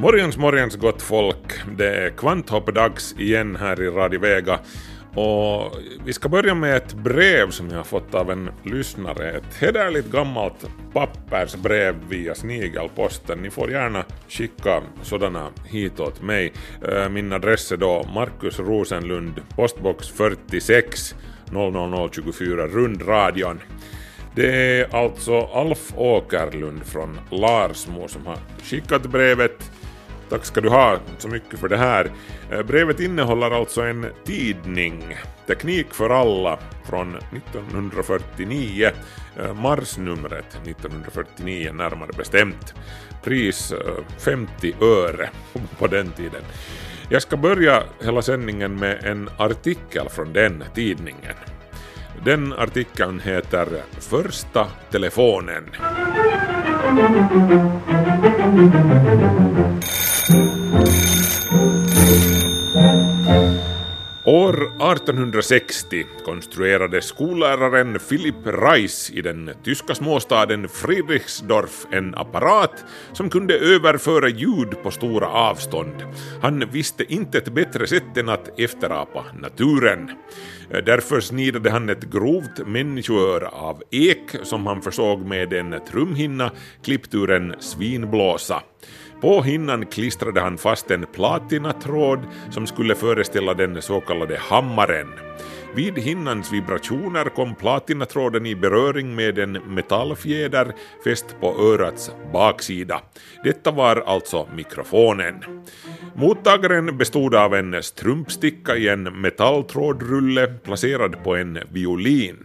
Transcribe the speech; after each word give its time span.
Morgens, 0.00 0.36
morgens 0.36 0.76
gott 0.76 1.02
folk. 1.02 1.76
Det 1.76 1.96
är 1.96 2.10
kvanthopp-dags 2.10 3.14
igen 3.18 3.56
här 3.56 3.82
i 3.82 3.86
Radio 3.86 4.20
Vega. 4.20 4.58
Och 5.14 5.76
vi 6.04 6.12
ska 6.12 6.28
börja 6.28 6.54
med 6.54 6.76
ett 6.76 6.94
brev 6.94 7.50
som 7.50 7.70
jag 7.70 7.76
har 7.76 7.84
fått 7.84 8.14
av 8.14 8.30
en 8.30 8.50
lyssnare. 8.64 9.30
Ett 9.30 9.54
hederligt 9.60 10.12
gammalt 10.12 10.66
pappersbrev 10.92 11.94
via 12.08 12.34
snigelposten. 12.34 13.38
Ni 13.38 13.50
får 13.50 13.70
gärna 13.70 14.04
skicka 14.28 14.82
sådana 15.02 15.48
hit 15.64 16.00
åt 16.00 16.22
mig. 16.22 16.52
Eh, 16.88 17.08
min 17.08 17.32
adress 17.32 17.72
är 17.72 17.76
då 17.76 18.06
Markus 18.14 18.58
Rosenlund, 18.58 19.40
postbox 19.56 20.08
46 20.08 21.14
00024 21.52 22.66
Rundradion. 22.66 23.60
Det 24.34 24.80
är 24.80 24.96
alltså 24.96 25.40
Alf 25.40 25.92
Åkerlund 25.96 26.86
från 26.86 27.20
Larsmo 27.30 28.08
som 28.08 28.26
har 28.26 28.38
skickat 28.62 29.02
brevet. 29.02 29.70
Tack 30.30 30.44
ska 30.44 30.60
du 30.60 30.68
ha 30.68 30.98
så 31.18 31.28
mycket 31.28 31.58
för 31.60 31.68
det 31.68 31.76
här. 31.76 32.10
Eh, 32.50 32.62
brevet 32.62 33.00
innehåller 33.00 33.50
alltså 33.50 33.82
en 33.82 34.06
tidning, 34.24 35.16
Teknik 35.46 35.94
för 35.94 36.10
alla, 36.10 36.58
från 36.84 37.16
1949, 37.16 38.90
eh, 39.38 39.54
marsnumret 39.54 40.60
1949 40.64 41.72
närmare 41.72 42.10
bestämt. 42.16 42.74
Pris 43.22 43.72
eh, 43.72 44.04
50 44.18 44.74
öre 44.80 45.30
på 45.78 45.86
den 45.86 46.10
tiden. 46.10 46.42
Jag 47.08 47.22
ska 47.22 47.36
börja 47.36 47.82
hela 48.00 48.22
sändningen 48.22 48.78
med 48.78 49.04
en 49.04 49.30
artikel 49.36 50.08
från 50.08 50.32
den 50.32 50.64
tidningen. 50.74 51.34
Den 52.24 52.52
artikeln 52.52 53.20
heter 53.20 53.68
Första 53.98 54.66
telefonen. 54.90 55.70
År 64.24 64.62
1860 64.92 66.06
konstruerade 66.24 67.02
skolläraren 67.02 67.98
Philip 68.08 68.34
Reis 68.44 69.10
i 69.10 69.22
den 69.22 69.50
tyska 69.64 69.94
småstaden 69.94 70.68
Friedrichsdorf 70.68 71.86
en 71.90 72.14
apparat 72.14 72.84
som 73.12 73.30
kunde 73.30 73.58
överföra 73.58 74.28
ljud 74.28 74.82
på 74.82 74.90
stora 74.90 75.28
avstånd. 75.28 76.04
Han 76.42 76.64
visste 76.72 77.12
inte 77.12 77.38
ett 77.38 77.54
bättre 77.54 77.86
sätt 77.86 78.16
än 78.16 78.28
att 78.28 78.60
efterapa 78.60 79.24
naturen. 79.40 80.10
Därför 80.68 81.20
snidade 81.20 81.70
han 81.70 81.88
ett 81.88 82.04
grovt 82.04 82.66
människoöra 82.66 83.48
av 83.48 83.82
ek 83.90 84.36
som 84.42 84.66
han 84.66 84.82
försåg 84.82 85.20
med 85.26 85.52
en 85.52 85.74
trumhinna 85.90 86.50
klippt 86.82 87.14
ur 87.14 87.30
en 87.30 87.54
svinblåsa. 87.58 88.62
På 89.20 89.42
hinnan 89.42 89.86
klistrade 89.86 90.40
han 90.40 90.58
fast 90.58 90.90
en 90.90 91.06
platinatråd 91.06 92.18
som 92.50 92.66
skulle 92.66 92.94
föreställa 92.94 93.54
den 93.54 93.82
så 93.82 94.00
kallade 94.00 94.38
hammaren. 94.38 95.08
Vid 95.74 95.98
hinnans 95.98 96.52
vibrationer 96.52 97.24
kom 97.24 97.54
platinatråden 97.54 98.46
i 98.46 98.54
beröring 98.54 99.14
med 99.14 99.38
en 99.38 99.52
metallfjäder 99.52 100.74
fäst 101.04 101.36
på 101.40 101.46
örats 101.60 102.10
baksida. 102.32 103.00
Detta 103.44 103.70
var 103.70 103.96
alltså 103.96 104.48
mikrofonen. 104.56 105.34
Mottagaren 106.14 106.98
bestod 106.98 107.34
av 107.34 107.54
en 107.54 107.82
strumpsticka 107.82 108.76
i 108.76 108.88
en 108.88 109.02
metalltrådrulle 109.02 110.46
placerad 110.46 111.24
på 111.24 111.36
en 111.36 111.58
violin. 111.72 112.44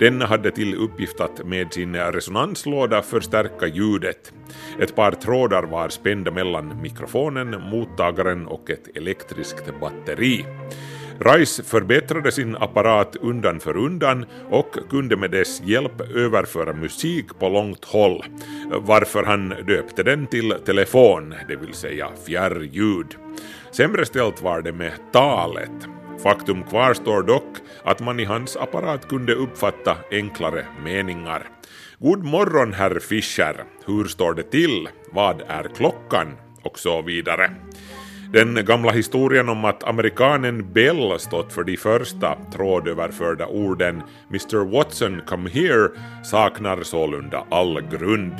Den 0.00 0.20
hade 0.20 0.50
till 0.50 0.74
uppgift 0.74 1.20
att 1.20 1.46
med 1.46 1.72
sin 1.72 1.96
resonanslåda 1.96 3.02
förstärka 3.02 3.66
ljudet. 3.66 4.32
Ett 4.78 4.96
par 4.96 5.12
trådar 5.12 5.62
var 5.62 5.88
spända 5.88 6.30
mellan 6.30 6.82
mikrofonen, 6.82 7.62
mottagaren 7.70 8.46
och 8.46 8.70
ett 8.70 8.96
elektriskt 8.96 9.80
batteri. 9.80 10.44
Rice 11.20 11.62
förbättrade 11.62 12.32
sin 12.32 12.56
apparat 12.56 13.16
undan 13.16 13.60
för 13.60 13.76
undan 13.76 14.26
och 14.50 14.76
kunde 14.90 15.16
med 15.16 15.30
dess 15.30 15.60
hjälp 15.64 16.00
överföra 16.00 16.72
musik 16.72 17.38
på 17.38 17.48
långt 17.48 17.84
håll, 17.84 18.24
varför 18.70 19.22
han 19.22 19.48
döpte 19.48 20.02
den 20.02 20.26
till 20.26 20.54
telefon, 20.66 21.34
det 21.48 21.56
vill 21.56 21.74
säga 21.74 22.08
fjärrljud. 22.26 23.06
Sämre 23.70 24.06
ställt 24.06 24.42
var 24.42 24.62
det 24.62 24.72
med 24.72 24.92
talet. 25.12 25.88
Faktum 26.22 26.62
kvarstår 26.62 27.22
dock 27.22 27.56
att 27.84 28.00
man 28.00 28.20
i 28.20 28.24
hans 28.24 28.56
apparat 28.56 29.08
kunde 29.08 29.34
uppfatta 29.34 29.96
enklare 30.10 30.66
meningar. 30.84 31.42
God 31.98 32.24
morgon 32.24 32.72
herr 32.72 32.98
Fischer, 32.98 33.64
hur 33.86 34.04
står 34.04 34.34
det 34.34 34.50
till? 34.50 34.88
Vad 35.12 35.42
är 35.48 35.68
klockan? 35.76 36.36
Och 36.62 36.78
så 36.78 37.02
vidare. 37.02 37.50
Den 38.34 38.64
gamla 38.64 38.92
historien 38.92 39.48
om 39.48 39.64
att 39.64 39.84
amerikanen 39.84 40.72
Bell 40.72 41.20
stått 41.20 41.52
för 41.52 41.64
de 41.64 41.76
första 41.76 42.36
trådöverförda 42.52 43.46
orden 43.46 44.02
“Mr 44.30 44.72
Watson, 44.72 45.20
come 45.26 45.50
here” 45.50 45.88
saknar 46.24 46.82
sålunda 46.82 47.44
all 47.50 47.80
grund. 47.80 48.32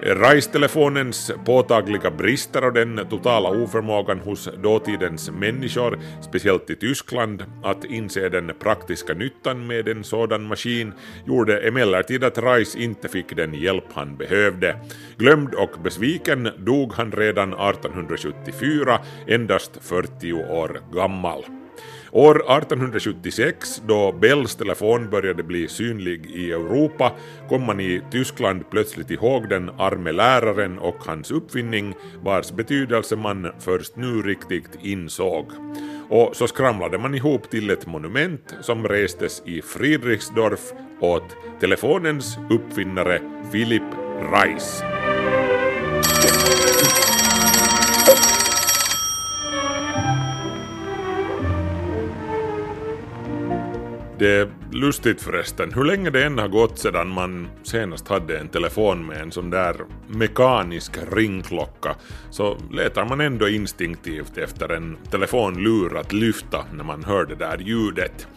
RISE-telefonens 0.00 1.32
påtagliga 1.44 2.10
brister 2.10 2.64
och 2.64 2.72
den 2.72 3.06
totala 3.10 3.48
oförmågan 3.48 4.20
hos 4.20 4.48
dåtidens 4.62 5.30
människor, 5.30 5.98
speciellt 6.20 6.70
i 6.70 6.76
Tyskland, 6.76 7.44
att 7.62 7.84
inse 7.84 8.28
den 8.28 8.52
praktiska 8.58 9.14
nyttan 9.14 9.66
med 9.66 9.88
en 9.88 10.04
sådan 10.04 10.46
maskin 10.46 10.92
gjorde 11.26 11.68
emellertid 11.68 12.24
att 12.24 12.38
RISE 12.38 12.78
inte 12.78 13.08
fick 13.08 13.36
den 13.36 13.54
hjälp 13.54 13.92
han 13.92 14.16
behövde. 14.16 14.76
Glömd 15.16 15.54
och 15.54 15.82
besviken 15.82 16.48
dog 16.58 16.92
han 16.92 17.12
redan 17.12 17.52
1874, 17.52 18.98
endast 19.26 19.78
40 19.80 20.32
år 20.32 20.80
gammal. 20.94 21.57
År 22.12 22.36
1876, 22.36 23.82
då 23.86 24.12
Bells 24.12 24.56
telefon 24.56 25.10
började 25.10 25.42
bli 25.42 25.68
synlig 25.68 26.26
i 26.30 26.52
Europa, 26.52 27.12
kom 27.48 27.62
man 27.62 27.80
i 27.80 28.02
Tyskland 28.10 28.70
plötsligt 28.70 29.10
ihåg 29.10 29.48
den 29.48 29.70
arme 29.78 30.12
läraren 30.12 30.78
och 30.78 30.96
hans 31.06 31.30
uppfinning, 31.30 31.94
vars 32.22 32.52
betydelse 32.52 33.16
man 33.16 33.52
först 33.58 33.96
nu 33.96 34.22
riktigt 34.22 34.78
insåg. 34.82 35.46
Och 36.08 36.36
så 36.36 36.46
skramlade 36.46 36.98
man 36.98 37.14
ihop 37.14 37.50
till 37.50 37.70
ett 37.70 37.86
monument 37.86 38.54
som 38.60 38.88
restes 38.88 39.42
i 39.46 39.62
Friedrichsdorf 39.62 40.72
åt 41.00 41.36
telefonens 41.60 42.38
uppfinnare 42.50 43.20
Philip 43.52 43.82
Reis. 44.32 44.82
Det 54.18 54.28
är 54.28 54.48
lustigt 54.72 55.22
förresten, 55.22 55.72
hur 55.72 55.84
länge 55.84 56.10
det 56.10 56.24
än 56.24 56.38
har 56.38 56.48
gått 56.48 56.78
sedan 56.78 57.08
man 57.08 57.48
senast 57.62 58.08
hade 58.08 58.38
en 58.38 58.48
telefon 58.48 59.06
med 59.06 59.20
en 59.20 59.32
sån 59.32 59.50
där 59.50 59.76
mekanisk 60.08 60.98
ringklocka 61.12 61.96
så 62.30 62.56
letar 62.72 63.04
man 63.04 63.20
ändå 63.20 63.48
instinktivt 63.48 64.38
efter 64.38 64.68
en 64.68 64.96
telefonlur 65.10 65.96
att 65.96 66.12
lyfta 66.12 66.64
när 66.72 66.84
man 66.84 67.04
hör 67.04 67.24
det 67.24 67.34
där 67.34 67.58
ljudet. 67.58 68.28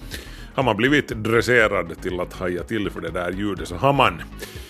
Har 0.54 0.64
man 0.64 0.78
blivit 0.78 1.08
dresserad 1.08 2.02
till 2.02 2.20
att 2.20 2.34
haja 2.34 2.64
till 2.64 2.90
för 2.90 3.02
det 3.02 3.12
där 3.12 3.32
ljudet 3.32 3.68
så 3.68 3.76
har 3.76 3.94
man. 3.94 4.22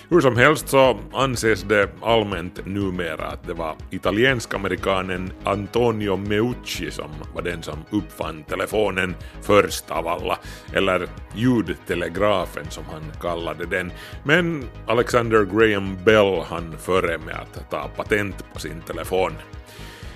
Hur 0.08 0.20
som 0.20 0.36
helst 0.36 0.68
så 0.68 0.98
anses 1.12 1.62
det 1.62 1.88
allmänt 2.02 2.66
numera 2.66 3.26
att 3.26 3.46
det 3.46 3.54
var 3.54 3.76
italiensk-amerikanen 3.90 5.32
Antonio 5.44 6.16
Meucci 6.16 6.90
som 6.90 7.10
var 7.34 7.42
den 7.42 7.62
som 7.62 7.78
uppfann 7.90 8.42
telefonen 8.42 9.14
först 9.42 9.90
av 9.90 10.08
alla, 10.08 10.38
eller 10.72 11.08
ljudtelegrafen 11.34 12.70
som 12.70 12.84
han 12.84 13.02
kallade 13.20 13.66
den. 13.66 13.92
Men 14.24 14.64
Alexander 14.86 15.44
Graham 15.44 15.98
Bell 16.04 16.42
han 16.48 16.78
före 16.78 17.18
med 17.18 17.34
att 17.34 17.70
ta 17.70 17.88
patent 17.96 18.44
på 18.52 18.60
sin 18.60 18.80
telefon. 18.80 19.32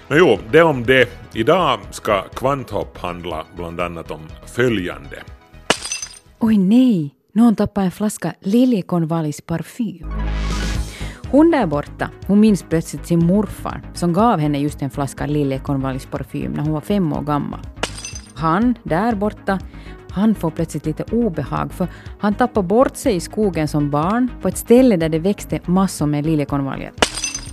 Men 0.09 0.19
jo, 0.19 0.39
det 0.51 0.63
om 0.63 0.85
det. 0.85 1.09
Idag 1.35 1.81
ska 1.91 2.23
Kvanthopp 2.23 2.99
handla 2.99 3.47
bland 3.57 3.81
annat 3.81 4.11
om 4.11 4.29
följande. 4.47 5.23
Oj 6.39 6.59
nej, 6.59 7.15
någon 7.33 7.57
tappade 7.57 7.85
en 7.85 7.91
flaska 7.91 8.35
liljekonvaljs 8.41 9.41
parfym. 9.41 10.07
Hon 11.31 11.51
där 11.51 11.67
borta, 11.67 12.11
hon 12.27 12.41
minns 12.41 12.63
plötsligt 12.63 13.07
sin 13.07 13.27
morfar 13.27 13.83
som 13.95 14.13
gav 14.13 14.39
henne 14.39 14.59
just 14.59 14.83
en 14.83 14.91
flaska 14.91 15.27
liljekonvaljsparfym 15.27 16.53
när 16.53 16.63
hon 16.63 16.73
var 16.73 16.81
fem 16.81 17.13
år 17.13 17.23
gammal. 17.23 17.61
Han, 18.35 18.75
där 18.83 19.15
borta, 19.15 19.59
han 20.11 20.35
får 20.35 20.51
plötsligt 20.51 20.87
lite 20.87 21.03
obehag 21.03 21.73
för 21.73 21.89
han 22.19 22.35
tappar 22.35 22.63
bort 22.63 22.97
sig 22.97 23.17
i 23.17 23.21
skogen 23.21 23.69
som 23.69 23.91
barn 23.91 24.31
på 24.43 24.49
ett 24.49 24.59
ställe 24.59 24.97
där 24.97 25.09
det 25.09 25.19
växte 25.19 25.61
massor 25.67 26.07
med 26.07 26.27
liljekonvaljer. 26.27 26.93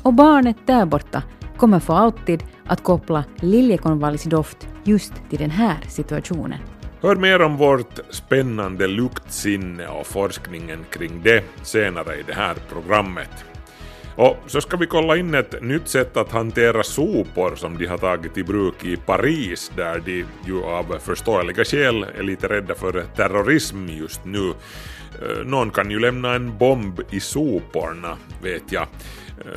Och 0.04 0.14
barnet 0.14 0.58
där 0.66 0.86
borta 0.86 1.24
kommer 1.58 1.80
för 1.80 1.94
alltid 1.94 2.44
att 2.66 2.84
koppla 2.84 3.24
liljekonvaljsdoft 3.36 4.68
just 4.84 5.14
till 5.30 5.40
den 5.40 5.52
här 5.52 5.78
situationen. 5.90 6.60
Hör 7.04 7.16
mer 7.16 7.42
om 7.42 7.58
vårt 7.58 8.00
spännande 8.10 8.88
luktsinne 8.88 9.88
och 9.88 10.08
forskningen 10.08 10.86
kring 10.92 11.22
det 11.24 11.44
senare 11.64 12.16
i 12.16 12.24
det 12.28 12.34
här 12.34 12.56
programmet. 12.70 13.46
Och 14.16 14.38
så 14.48 14.62
ska 14.62 14.78
vi 14.78 14.86
kolla 14.86 15.18
in 15.18 15.34
ett 15.34 15.62
nytt 15.62 15.88
sätt 15.88 16.18
att 16.18 16.32
hantera 16.32 16.84
sopor 16.84 17.56
som 17.56 17.78
de 17.78 17.86
har 17.86 17.98
tagit 17.98 18.38
i 18.38 18.44
bruk 18.44 18.86
i 18.86 18.98
Paris 18.98 19.72
där 19.76 20.02
de 20.06 20.26
ju 20.46 20.64
av 20.64 21.00
förståeliga 21.00 21.66
skäl 21.66 22.06
är 22.18 22.24
lite 22.24 22.48
rädda 22.48 22.76
för 22.76 23.04
terrorism 23.16 23.88
just 23.88 24.26
nu. 24.26 24.50
Eh, 24.50 25.46
någon 25.46 25.72
kan 25.72 25.92
ju 25.92 26.00
lämna 26.00 26.34
en 26.34 26.58
bomb 26.58 27.02
i 27.12 27.20
soporna, 27.20 28.18
vet 28.42 28.72
jag. 28.72 28.88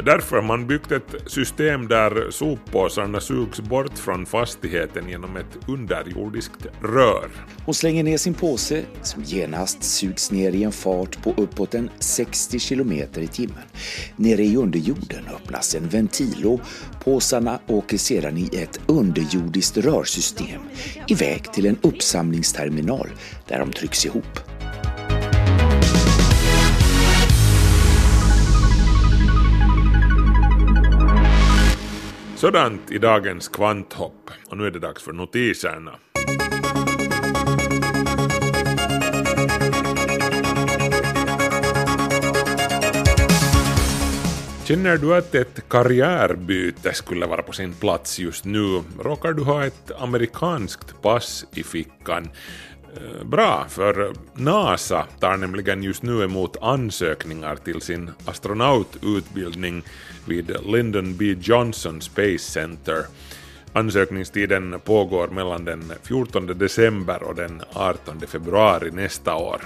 Därför 0.04 0.36
har 0.36 0.42
man 0.42 0.66
byggt 0.66 0.92
ett 0.92 1.14
system 1.26 1.88
där 1.88 2.30
soppåsarna 2.30 3.20
sugs 3.20 3.60
bort 3.60 3.98
från 3.98 4.26
fastigheten 4.26 5.08
genom 5.08 5.36
ett 5.36 5.68
underjordiskt 5.68 6.66
rör. 6.82 7.30
Hon 7.64 7.74
slänger 7.74 8.04
ner 8.04 8.16
sin 8.16 8.34
påse 8.34 8.84
som 9.02 9.22
genast 9.22 9.82
sugs 9.82 10.30
ner 10.30 10.52
i 10.52 10.62
en 10.62 10.72
fart 10.72 11.22
på 11.22 11.34
uppåt 11.36 11.74
en 11.74 11.90
60 11.98 12.58
kilometer 12.58 13.20
i 13.20 13.26
timmen. 13.26 13.62
Nere 14.16 14.42
i 14.42 14.56
underjorden 14.56 15.24
öppnas 15.34 15.74
en 15.74 15.88
ventil 15.88 16.46
och 16.46 16.60
påsarna 17.04 17.60
åker 17.66 17.98
sedan 17.98 18.38
i 18.38 18.50
ett 18.52 18.80
underjordiskt 18.86 19.76
rörsystem 19.76 20.60
iväg 21.08 21.52
till 21.52 21.66
en 21.66 21.78
uppsamlingsterminal 21.82 23.08
där 23.48 23.58
de 23.58 23.72
trycks 23.72 24.06
ihop. 24.06 24.55
Sådant 32.46 32.90
i 32.90 32.98
dagens 32.98 33.48
kvanthopp. 33.48 34.30
Och 34.50 34.56
nu 34.56 34.66
är 34.66 34.70
det 34.70 34.78
dags 34.78 35.02
för 35.02 35.12
notiserna. 35.12 35.90
Känner 44.64 44.96
du 44.96 45.16
att 45.16 45.34
ett 45.34 45.68
karriärbyte 45.68 46.94
skulle 46.94 47.26
vara 47.26 47.42
på 47.42 47.52
sin 47.52 47.74
plats 47.74 48.18
just 48.18 48.44
nu? 48.44 48.82
Råkar 49.00 49.32
du 49.32 49.42
ha 49.42 49.66
ett 49.66 49.90
amerikanskt 49.98 51.02
pass 51.02 51.44
i 51.54 51.62
fickan? 51.62 52.28
Eh, 52.96 53.24
bra, 53.24 53.66
för 53.68 54.12
NASA 54.34 55.06
tar 55.20 55.36
nämligen 55.36 55.82
just 55.82 56.02
nu 56.02 56.24
emot 56.24 56.56
ansökningar 56.60 57.56
till 57.56 57.80
sin 57.80 58.10
astronaututbildning 58.24 59.82
vid 60.26 60.56
Lyndon 60.66 61.16
B. 61.16 61.36
Johnson 61.40 62.00
Space 62.00 62.38
Center. 62.38 63.04
Ansökningstiden 63.72 64.80
pågår 64.84 65.28
mellan 65.28 65.64
den 65.64 65.92
14 66.02 66.46
december 66.46 67.22
och 67.22 67.34
den 67.34 67.62
18 67.72 68.20
februari 68.20 68.90
nästa 68.90 69.34
år. 69.34 69.60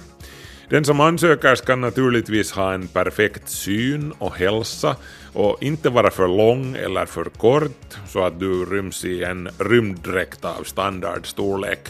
Den 0.68 0.84
som 0.84 1.00
ansöker 1.00 1.54
ska 1.54 1.76
naturligtvis 1.76 2.52
ha 2.52 2.72
en 2.72 2.88
perfekt 2.88 3.48
syn 3.48 4.12
och 4.18 4.36
hälsa 4.36 4.96
och 5.32 5.62
inte 5.62 5.90
vara 5.90 6.10
för 6.10 6.28
lång 6.28 6.76
eller 6.76 7.06
för 7.06 7.24
kort 7.24 7.98
så 8.08 8.24
att 8.24 8.40
du 8.40 8.64
ryms 8.64 9.04
i 9.04 9.24
en 9.24 9.48
rymddräkt 9.58 10.44
av 10.44 10.64
standardstorlek. 10.64 11.88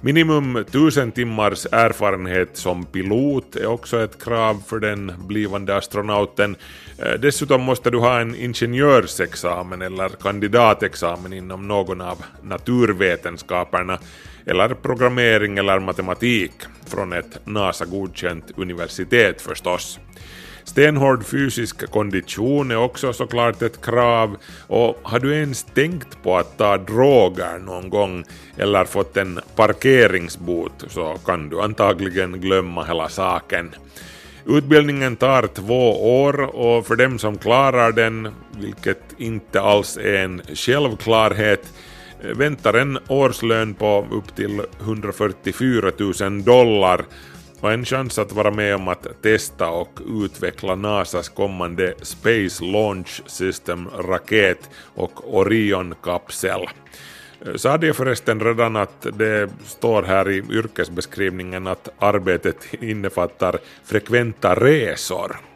Minimum 0.00 0.56
1000 0.56 1.12
timmars 1.12 1.66
erfarenhet 1.72 2.56
som 2.56 2.84
pilot 2.84 3.56
är 3.56 3.66
också 3.66 4.04
ett 4.04 4.24
krav 4.24 4.62
för 4.66 4.78
den 4.78 5.12
blivande 5.18 5.76
astronauten. 5.76 6.56
Eh, 6.98 7.12
dessutom 7.12 7.62
måste 7.62 7.90
du 7.90 7.98
ha 7.98 8.20
en 8.20 8.34
ingenjörsexamen 8.34 9.82
eller 9.82 10.08
kandidatexamen 10.08 11.32
inom 11.32 11.68
någon 11.68 12.00
av 12.00 12.24
naturvetenskaperna 12.42 13.98
eller 14.46 14.68
programmering 14.68 15.58
eller 15.58 15.78
matematik 15.78 16.52
från 16.86 17.12
ett 17.12 17.38
NASA-godkänt 17.46 18.44
universitet 18.56 19.40
förstås. 19.40 19.98
Stenhård 20.68 21.24
fysisk 21.24 21.90
kondition 21.90 22.70
är 22.70 22.76
också 22.76 23.12
såklart 23.12 23.62
ett 23.62 23.84
krav 23.84 24.36
och 24.66 24.98
har 25.02 25.18
du 25.18 25.34
ens 25.34 25.64
tänkt 25.64 26.22
på 26.22 26.36
att 26.36 26.58
ta 26.58 26.76
droger 26.78 27.58
någon 27.58 27.90
gång 27.90 28.24
eller 28.56 28.84
fått 28.84 29.16
en 29.16 29.40
parkeringsbot 29.56 30.84
så 30.88 31.16
kan 31.24 31.48
du 31.48 31.60
antagligen 31.60 32.40
glömma 32.40 32.84
hela 32.84 33.08
saken. 33.08 33.74
Utbildningen 34.46 35.16
tar 35.16 35.46
två 35.46 36.20
år 36.22 36.40
och 36.40 36.86
för 36.86 36.96
dem 36.96 37.18
som 37.18 37.38
klarar 37.38 37.92
den, 37.92 38.28
vilket 38.60 39.02
inte 39.18 39.60
alls 39.60 39.96
är 39.96 40.14
en 40.14 40.42
självklarhet, 40.54 41.72
väntar 42.34 42.74
en 42.74 42.98
årslön 43.08 43.74
på 43.74 44.06
upp 44.10 44.36
till 44.36 44.62
144 44.80 45.92
000 46.20 46.44
dollar 46.44 47.04
och 47.60 47.72
en 47.72 47.84
chans 47.84 48.18
att 48.18 48.32
vara 48.32 48.50
med 48.50 48.74
om 48.74 48.88
att 48.88 49.22
testa 49.22 49.70
och 49.70 50.00
utveckla 50.24 50.74
NASAs 50.74 51.28
kommande 51.28 51.94
Space 52.02 52.64
Launch 52.64 53.22
System-raket 53.26 54.70
och 54.94 55.36
Orion-kapsel. 55.38 56.68
Sa 57.56 57.78
jag 57.82 57.96
förresten 57.96 58.40
redan 58.40 58.76
att 58.76 59.06
det 59.12 59.50
står 59.64 60.02
här 60.02 60.30
i 60.30 60.36
yrkesbeskrivningen 60.50 61.66
att 61.66 61.88
arbetet 61.98 62.74
innefattar 62.80 63.58
frekventa 63.84 64.54
resor? 64.54 65.47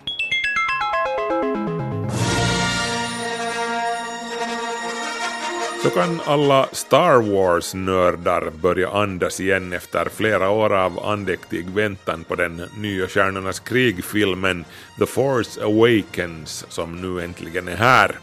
Så 5.82 5.90
kan 5.90 6.20
alla 6.24 6.68
Star 6.72 7.22
Wars-nördar 7.32 8.50
börja 8.50 8.90
andas 8.90 9.40
igen 9.40 9.72
efter 9.72 10.08
flera 10.08 10.50
år 10.50 10.74
av 10.74 11.06
andäktig 11.06 11.70
väntan 11.70 12.24
på 12.24 12.34
den 12.34 12.62
nya 12.76 13.08
Stjärnornas 13.08 13.60
krig-filmen 13.60 14.64
The 14.98 15.06
Force 15.06 15.64
Awakens 15.64 16.66
som 16.68 17.00
nu 17.00 17.24
äntligen 17.24 17.68
är 17.68 17.76
här. 17.76 18.18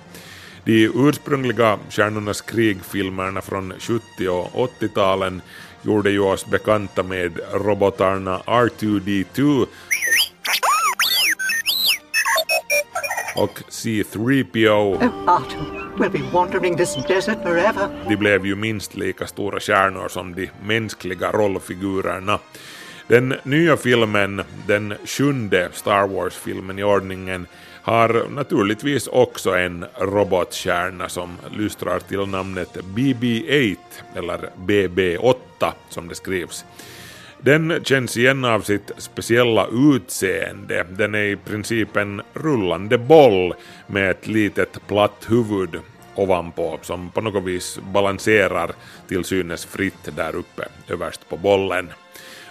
De 0.63 0.91
ursprungliga 0.95 1.79
Stjärnornas 1.89 2.41
krig-filmerna 2.41 3.41
från 3.41 3.73
70 3.79 4.01
och 4.29 4.69
80-talen 4.81 5.41
gjorde 5.81 6.11
ju 6.11 6.19
oss 6.19 6.45
bekanta 6.45 7.03
med 7.03 7.39
robotarna 7.53 8.39
R2D2 8.39 9.67
och 13.35 13.59
C3PO 13.69 15.09
Oh, 15.27 15.78
we'll 15.99 16.11
be 16.11 16.31
wandering 16.33 16.77
this 16.77 16.95
desert 17.07 17.43
forever. 17.43 17.89
De 18.09 18.15
blev 18.15 18.45
ju 18.45 18.55
minst 18.55 18.95
lika 18.95 19.27
stora 19.27 19.59
stjärnor 19.59 20.07
som 20.07 20.35
de 20.35 20.49
mänskliga 20.63 21.31
rollfigurerna. 21.31 22.39
Den 23.07 23.35
nya 23.43 23.77
filmen, 23.77 24.41
den 24.67 24.93
sjunde 25.05 25.69
Star 25.73 26.07
Wars-filmen 26.07 26.79
i 26.79 26.83
ordningen, 26.83 27.47
har 27.81 28.29
naturligtvis 28.29 29.07
också 29.07 29.51
en 29.51 29.85
robotstjärna 29.99 31.09
som 31.09 31.37
lystrar 31.57 31.99
till 31.99 32.25
namnet 32.25 32.77
BB-8, 32.95 33.77
eller 34.15 34.49
BB-8 34.57 35.71
som 35.89 36.07
det 36.07 36.15
skrivs. 36.15 36.65
Den 37.41 37.83
känns 37.83 38.17
igen 38.17 38.45
av 38.45 38.61
sitt 38.61 38.91
speciella 38.97 39.67
utseende. 39.71 40.85
Den 40.89 41.15
är 41.15 41.23
i 41.23 41.35
princip 41.35 41.97
en 41.97 42.21
rullande 42.33 42.97
boll 42.97 43.53
med 43.87 44.11
ett 44.11 44.27
litet 44.27 44.87
platt 44.87 45.25
huvud 45.27 45.79
ovanpå 46.15 46.79
som 46.81 47.09
på 47.09 47.21
något 47.21 47.43
vis 47.43 47.79
balanserar 47.93 48.71
till 49.07 49.23
synes 49.23 49.65
fritt 49.65 50.09
där 50.15 50.35
uppe 50.35 50.67
överst 50.89 51.29
på 51.29 51.37
bollen. 51.37 51.89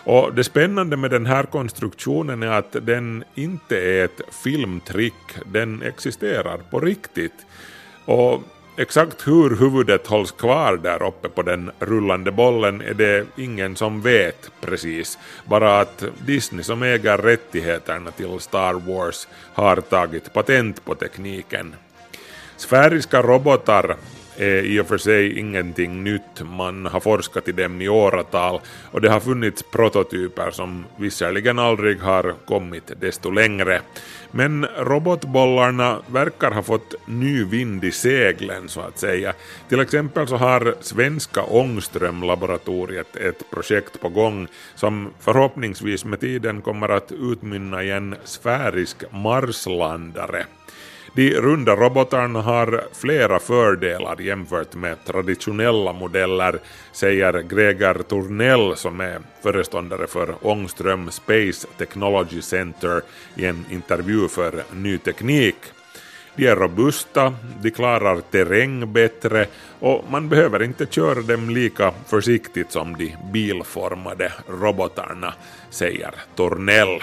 Och 0.04 0.34
det 0.34 0.44
spännande 0.44 0.96
med 0.96 1.10
den 1.10 1.26
här 1.26 1.42
konstruktionen 1.42 2.42
är 2.42 2.50
att 2.50 2.76
den 2.82 3.24
inte 3.34 3.76
är 3.78 4.04
ett 4.04 4.20
filmtrick, 4.44 5.14
den 5.46 5.82
existerar 5.82 6.58
på 6.70 6.80
riktigt. 6.80 7.46
Och 8.04 8.42
exakt 8.78 9.26
hur 9.26 9.56
huvudet 9.56 10.06
hålls 10.06 10.32
kvar 10.32 10.76
där 10.76 11.02
uppe 11.02 11.28
på 11.28 11.42
den 11.42 11.70
rullande 11.80 12.30
bollen 12.30 12.80
är 12.80 12.94
det 12.94 13.26
ingen 13.36 13.76
som 13.76 14.02
vet 14.02 14.50
precis, 14.60 15.18
bara 15.44 15.80
att 15.80 16.04
Disney 16.26 16.64
som 16.64 16.82
äger 16.82 17.18
rättigheterna 17.18 18.10
till 18.10 18.40
Star 18.40 18.74
Wars 18.74 19.28
har 19.54 19.76
tagit 19.76 20.32
patent 20.32 20.84
på 20.84 20.94
tekniken. 20.94 21.74
Sfäriska 22.56 23.22
robotar 23.22 23.96
är 24.36 24.62
i 24.62 24.80
och 24.80 24.86
för 24.86 24.98
sig 24.98 25.38
ingenting 25.38 26.04
nytt, 26.04 26.42
man 26.42 26.86
har 26.86 27.00
forskat 27.00 27.48
i 27.48 27.52
dem 27.52 27.82
i 27.82 27.88
åratal 27.88 28.60
och 28.90 29.00
det 29.00 29.10
har 29.10 29.20
funnits 29.20 29.62
prototyper 29.62 30.50
som 30.50 30.84
visserligen 30.96 31.58
aldrig 31.58 32.00
har 32.00 32.34
kommit 32.46 32.92
desto 33.00 33.30
längre. 33.30 33.80
Men 34.30 34.66
robotbollarna 34.76 35.98
verkar 36.06 36.50
ha 36.50 36.62
fått 36.62 36.94
ny 37.06 37.44
vind 37.44 37.84
i 37.84 37.92
seglen 37.92 38.68
så 38.68 38.80
att 38.80 38.98
säga. 38.98 39.32
Till 39.68 39.80
exempel 39.80 40.28
så 40.28 40.36
har 40.36 40.74
svenska 40.80 41.42
Ångström-laboratoriet 41.42 43.16
ett 43.16 43.50
projekt 43.50 44.00
på 44.00 44.08
gång 44.08 44.48
som 44.74 45.10
förhoppningsvis 45.20 46.04
med 46.04 46.20
tiden 46.20 46.62
kommer 46.62 46.88
att 46.88 47.12
utmynna 47.12 47.82
i 47.82 47.90
en 47.90 48.16
sfärisk 48.24 49.04
marslandare. 49.12 50.46
De 51.14 51.34
runda 51.34 51.76
robotarna 51.76 52.42
har 52.42 52.84
flera 52.92 53.38
fördelar 53.38 54.20
jämfört 54.20 54.74
med 54.74 55.04
traditionella 55.04 55.92
modeller, 55.92 56.58
säger 56.92 57.42
Greger 57.42 57.94
Tornell 57.94 58.76
som 58.76 59.00
är 59.00 59.20
föreståndare 59.42 60.06
för 60.06 60.34
Ångström 60.42 61.10
Space 61.10 61.68
Technology 61.78 62.42
Center 62.42 63.02
i 63.36 63.46
en 63.46 63.64
intervju 63.70 64.28
för 64.28 64.62
Ny 64.72 64.98
Teknik. 64.98 65.56
De 66.36 66.46
är 66.46 66.56
robusta, 66.56 67.34
de 67.62 67.70
klarar 67.70 68.20
terräng 68.20 68.92
bättre 68.92 69.46
och 69.80 70.04
man 70.10 70.28
behöver 70.28 70.62
inte 70.62 70.86
köra 70.86 71.20
dem 71.20 71.50
lika 71.50 71.92
försiktigt 72.06 72.72
som 72.72 72.96
de 72.96 73.16
bilformade 73.32 74.32
robotarna, 74.48 75.34
säger 75.70 76.14
Tornell. 76.36 77.00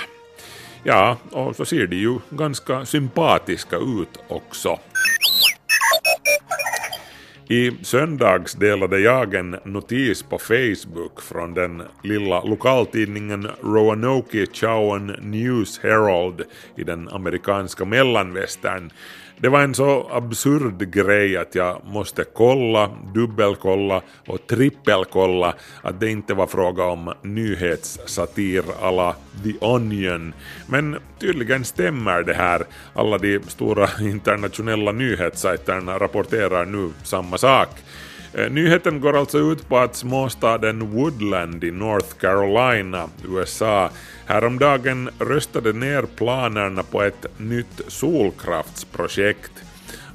Ja, 0.87 1.17
och 1.31 1.55
så 1.55 1.65
ser 1.65 1.87
de 1.87 1.95
ju 1.95 2.19
ganska 2.29 2.85
sympatiska 2.85 3.75
ut 3.75 4.19
också. 4.27 4.79
I 7.49 7.71
söndags 7.81 8.53
delade 8.53 8.99
jag 8.99 9.33
en 9.33 9.57
notis 9.63 10.23
på 10.23 10.37
Facebook 10.37 11.21
från 11.21 11.53
den 11.53 11.83
lilla 12.03 12.43
lokaltidningen 12.43 13.47
Roanoke 13.63 14.45
Chowan 14.53 15.07
News 15.21 15.79
Herald 15.83 16.41
i 16.77 16.83
den 16.83 17.09
amerikanska 17.09 17.85
mellanvästern 17.85 18.91
det 19.37 19.49
var 19.49 19.61
en 19.61 19.75
så 19.75 20.09
absurd 20.11 20.91
grej 20.91 21.37
att 21.37 21.55
jag 21.55 21.81
måste 21.85 22.23
kolla, 22.23 22.89
dubbelkolla 23.13 24.01
och 24.27 24.47
trippelkolla 24.47 25.53
att 25.81 25.99
det 25.99 26.09
inte 26.09 26.33
var 26.33 26.47
fråga 26.47 26.83
om 26.83 27.13
nyhetssatir 27.21 28.63
alla 28.81 29.15
The 29.43 29.53
Onion. 29.61 30.33
Men 30.67 30.97
tydligen 31.19 31.65
stämmer 31.65 32.23
det 32.23 32.33
här. 32.33 32.63
Alla 32.93 33.17
de 33.17 33.39
stora 33.47 33.89
internationella 34.01 34.91
nyhetssajterna 34.91 35.99
rapporterar 35.99 36.65
nu 36.65 36.89
samma 37.03 37.37
sak. 37.37 37.69
Eh, 38.37 38.49
Nyheten 38.51 39.01
går 39.01 39.17
alltså 39.17 39.37
ut 39.37 39.69
på 39.69 39.77
att 39.77 39.95
småstaden 39.95 40.91
Woodland 40.91 41.63
i 41.63 41.71
North 41.71 42.15
Carolina, 42.19 43.09
USA, 43.29 43.89
häromdagen 44.25 45.09
röstade 45.19 45.73
ner 45.73 46.01
planerna 46.01 46.83
på 46.83 47.01
ett 47.01 47.25
nytt 47.37 47.81
solkraftsprojekt 47.87 49.51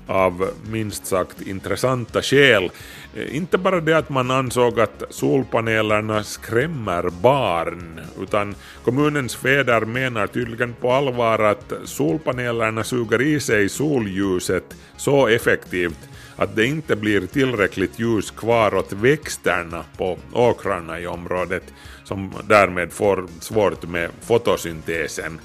av 0.07 0.51
minst 0.71 1.07
sagt 1.07 1.41
intressanta 1.41 2.23
skäl. 2.23 2.71
Eh, 3.17 3.37
inte 3.37 3.59
bara 3.59 3.81
det 3.81 3.93
att 3.93 4.09
man 4.09 4.31
ansåg 4.31 4.81
att 4.81 5.03
solpanelerna 5.11 6.23
skrämmer 6.23 7.11
barn, 7.23 8.01
utan 8.23 8.55
kommunens 8.85 9.37
fäder 9.37 9.81
menar 9.81 10.27
tydligen 10.27 10.75
på 10.81 10.93
allvar 10.93 11.39
att 11.39 11.73
solpanelerna 11.85 12.85
suger 12.85 13.23
i 13.23 13.41
sig 13.41 13.69
solljuset 13.69 14.77
så 14.97 15.27
effektivt 15.27 16.10
att 16.41 16.57
det 16.57 16.67
inte 16.67 16.97
blir 16.97 17.27
tillräckligt 17.27 17.99
ljus 17.99 18.31
kvar 18.31 18.75
åt 18.75 18.93
växterna 18.93 19.85
på 19.97 20.19
åkrarna 20.33 21.01
i 21.01 21.07
området 21.07 21.63
som 22.05 22.33
därmed 22.49 22.93
får 22.93 23.27
svårt 23.41 23.89
med 23.89 24.11
fotosyntesen. 24.21 25.41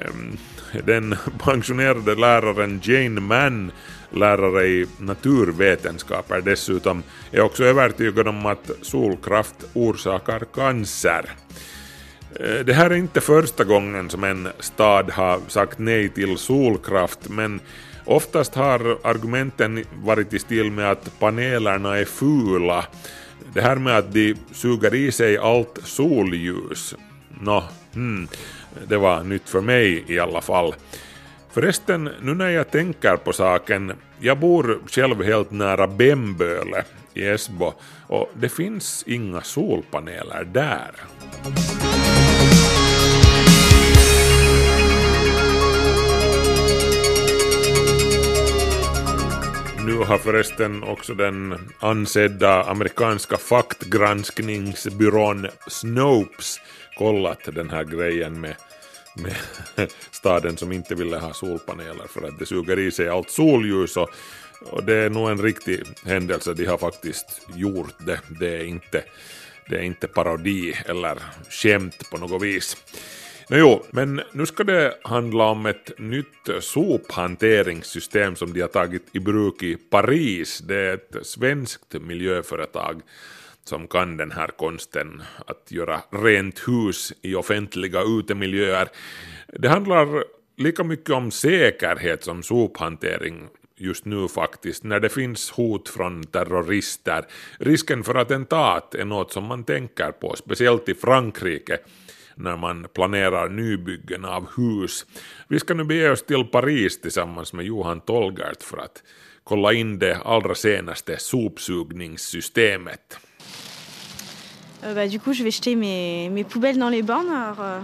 Ehm, 0.00 0.36
den 0.84 1.16
pensionerade 1.38 2.14
läraren 2.14 2.80
Jane 2.82 3.20
Mann, 3.20 3.72
lärare 4.10 4.66
i 4.66 4.86
naturvetenskaper 4.98 6.40
dessutom, 6.40 7.02
är 7.32 7.40
också 7.40 7.64
övertygad 7.64 8.28
om 8.28 8.46
att 8.46 8.70
solkraft 8.82 9.64
orsakar 9.72 10.42
cancer. 10.54 11.30
Eh, 12.40 12.64
det 12.64 12.72
här 12.72 12.90
är 12.90 12.94
inte 12.94 13.20
första 13.20 13.64
gången 13.64 14.10
som 14.10 14.24
en 14.24 14.48
stad 14.58 15.10
har 15.10 15.40
sagt 15.48 15.78
nej 15.78 16.08
till 16.08 16.38
solkraft, 16.38 17.28
men 17.28 17.60
Oftast 18.04 18.54
har 18.54 18.98
argumenten 19.02 19.84
varit 20.02 20.34
i 20.34 20.38
stil 20.38 20.70
med 20.70 20.90
att 20.90 21.18
panelerna 21.18 21.98
är 21.98 22.04
fula. 22.04 22.84
Det 23.54 23.60
här 23.60 23.76
med 23.76 23.98
att 23.98 24.12
de 24.12 24.34
suger 24.52 24.94
i 24.94 25.12
sig 25.12 25.38
allt 25.38 25.78
solljus, 25.84 26.94
nå, 27.40 27.64
hmm, 27.94 28.28
det 28.88 28.96
var 28.96 29.24
nytt 29.24 29.48
för 29.48 29.60
mig 29.60 30.04
i 30.06 30.18
alla 30.18 30.40
fall. 30.40 30.74
Förresten, 31.50 32.10
nu 32.22 32.34
när 32.34 32.48
jag 32.48 32.70
tänker 32.70 33.16
på 33.16 33.32
saken, 33.32 33.92
jag 34.20 34.38
bor 34.38 34.78
själv 34.86 35.22
helt 35.22 35.50
nära 35.50 35.86
Bemböle 35.86 36.84
i 37.14 37.26
Esbo 37.26 37.72
och 38.06 38.30
det 38.34 38.48
finns 38.48 39.04
inga 39.06 39.40
solpaneler 39.40 40.44
där. 40.44 40.90
Nu 49.94 50.00
har 50.00 50.18
förresten 50.18 50.82
också 50.82 51.14
den 51.14 51.58
ansedda 51.78 52.62
amerikanska 52.62 53.36
faktgranskningsbyrån 53.36 55.48
Snopes 55.68 56.60
kollat 56.98 57.38
den 57.44 57.70
här 57.70 57.84
grejen 57.84 58.40
med, 58.40 58.56
med 59.16 59.36
staden 60.10 60.56
som 60.56 60.72
inte 60.72 60.94
ville 60.94 61.18
ha 61.18 61.32
solpaneler 61.32 62.06
för 62.08 62.28
att 62.28 62.38
det 62.38 62.46
suger 62.46 62.78
i 62.78 62.90
sig 62.90 63.08
allt 63.08 63.30
solljus 63.30 63.96
och, 63.96 64.10
och 64.70 64.84
det 64.84 64.94
är 64.94 65.10
nog 65.10 65.30
en 65.30 65.42
riktig 65.42 65.82
händelse, 66.04 66.54
de 66.54 66.66
har 66.66 66.78
faktiskt 66.78 67.40
gjort 67.54 67.94
det. 67.98 68.20
Det 68.40 68.56
är 68.56 68.64
inte, 68.64 69.04
det 69.68 69.76
är 69.76 69.82
inte 69.82 70.08
parodi 70.08 70.74
eller 70.86 71.18
skämt 71.50 72.10
på 72.10 72.18
något 72.18 72.42
vis. 72.42 72.76
No, 73.48 73.56
jo, 73.56 73.82
men 73.90 74.20
nu 74.32 74.46
ska 74.46 74.64
det 74.64 74.94
handla 75.02 75.44
om 75.44 75.66
ett 75.66 75.98
nytt 75.98 76.48
sophanteringssystem 76.60 78.36
som 78.36 78.52
de 78.52 78.60
har 78.60 78.68
tagit 78.68 79.02
i 79.12 79.20
bruk 79.20 79.62
i 79.62 79.76
Paris. 79.76 80.58
Det 80.58 80.76
är 80.76 80.94
ett 80.94 81.26
svenskt 81.26 81.94
miljöföretag 82.00 83.02
som 83.64 83.88
kan 83.88 84.16
den 84.16 84.30
här 84.30 84.46
konsten 84.46 85.22
att 85.46 85.72
göra 85.72 86.00
rent 86.10 86.68
hus 86.68 87.12
i 87.22 87.34
offentliga 87.34 88.02
utemiljöer. 88.02 88.88
Det 89.52 89.68
handlar 89.68 90.24
lika 90.56 90.84
mycket 90.84 91.10
om 91.10 91.30
säkerhet 91.30 92.24
som 92.24 92.42
sophantering 92.42 93.48
just 93.76 94.04
nu 94.04 94.28
faktiskt, 94.28 94.84
när 94.84 95.00
det 95.00 95.08
finns 95.08 95.50
hot 95.50 95.88
från 95.88 96.24
terrorister. 96.24 97.24
Risken 97.58 98.04
för 98.04 98.14
attentat 98.14 98.94
är 98.94 99.04
något 99.04 99.32
som 99.32 99.44
man 99.44 99.64
tänker 99.64 100.12
på, 100.12 100.36
speciellt 100.36 100.88
i 100.88 100.94
Frankrike 100.94 101.78
när 102.34 102.56
man 102.56 102.86
planerar 102.94 103.48
nybyggen 103.48 104.24
av 104.24 104.46
hus. 104.56 105.06
Vi 105.48 105.60
ska 105.60 105.74
nu 105.74 105.84
bege 105.84 106.10
oss 106.10 106.22
till 106.22 106.44
Paris 106.44 107.00
tillsammans 107.00 107.52
med 107.52 107.64
Johan 107.64 108.00
Tolgert 108.00 108.62
för 108.62 108.78
att 108.78 109.02
kolla 109.44 109.72
in 109.72 109.98
det 109.98 110.18
allra 110.24 110.54
senaste 110.54 111.18
sopsugningssystemet. 111.18 113.18
Euh, 114.84 114.94
bah, 114.94 115.06
du 115.06 115.18
coup, 115.18 115.32
je 115.32 115.42
vais 115.42 115.50
jeter 115.50 115.76
mes, 115.76 116.28
mes 116.30 116.44
poubelles 116.44 116.78
dans 116.78 116.90
les 116.90 117.02
bornes. 117.02 117.30
Alors, 117.30 117.60
euh, 117.60 117.80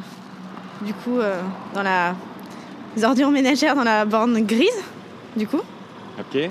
du 0.81 0.93
coup, 0.93 1.19
euh, 1.19 1.41
dans 1.75 1.83
la, 1.83 2.15
les 2.95 3.05
ordures 3.05 3.31
ménagères 3.31 3.75
dans 3.75 3.85
la 3.85 4.05
borne 4.05 4.47
grise, 4.47 4.83
du 5.35 5.47
coup. 5.47 5.63
Ok. 6.19 6.51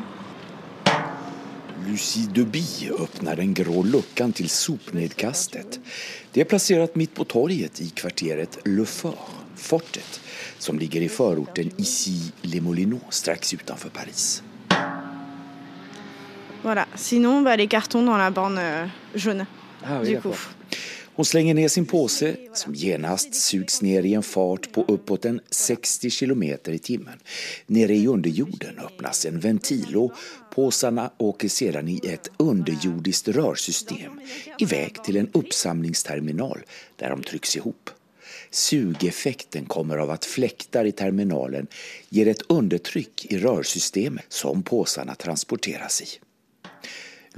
Lucie 1.90 2.28
Deby 2.34 2.92
öppnar 3.00 3.36
den 3.36 3.54
grå 3.54 3.84
luckan 3.84 4.34
till 4.34 4.50
sopnedkastet. 4.50 5.80
Det 6.32 6.42
är 6.42 6.46
placerat 6.46 6.96
mitt 6.96 7.16
på 7.16 7.24
torget 7.24 7.82
i 7.82 7.90
kvarteret 7.90 8.60
Le 8.66 8.86
Fort, 8.86 9.18
fortet, 9.56 10.22
som 10.58 10.80
ligger 10.80 11.02
i 11.02 11.10
förorten 11.10 11.72
Issy-les-Moulineaux 11.78 13.06
strax 13.10 13.54
utanför 13.54 13.90
Paris. 13.90 14.44
Voilà. 16.64 16.86
Sinon, 16.96 17.44
bah, 17.44 17.58
les 17.58 17.68
cartons 17.68 18.06
dans 18.06 18.18
la 18.18 18.32
borne 18.32 18.58
euh, 18.58 18.88
jaune. 19.16 19.46
Ah, 19.84 20.04
du 20.04 20.22
coup. 20.22 20.36
Hon 21.20 21.26
slänger 21.26 21.54
ner 21.54 21.68
sin 21.68 21.86
påse 21.86 22.36
som 22.54 22.76
genast 22.76 23.36
sugs 23.36 23.82
ner 23.82 24.04
i 24.06 24.14
en 24.14 24.24
fart 24.24 24.72
på 24.72 24.86
uppåt 24.88 25.26
en 25.26 25.42
60 25.50 26.10
kilometer 26.10 26.72
i 26.72 26.80
timmen. 26.80 27.20
Nere 27.68 27.96
i 27.96 28.08
underjorden 28.08 28.80
öppnas 28.80 29.26
en 29.26 29.40
ventil 29.40 29.96
och 29.96 30.12
påsarna 30.56 31.12
åker 31.18 31.50
sedan 31.50 31.88
i 31.88 32.02
ett 32.04 32.32
underjordiskt 32.38 33.28
rörsystem 33.28 34.20
iväg 34.60 35.04
till 35.04 35.18
en 35.18 35.30
uppsamlingsterminal 35.34 36.60
där 36.96 37.10
de 37.10 37.24
trycks 37.24 37.58
ihop. 37.58 37.90
Sugeffekten 38.52 39.66
kommer 39.66 39.98
av 39.98 40.10
att 40.10 40.26
fläktar 40.26 40.86
i 40.86 40.92
terminalen 40.92 41.68
ger 42.10 42.28
ett 42.28 42.42
undertryck 42.48 43.26
i 43.26 43.38
rörsystemet 43.38 44.26
som 44.30 44.64
påsarna 44.64 45.16
transporteras 45.16 46.02
i. 46.02 46.29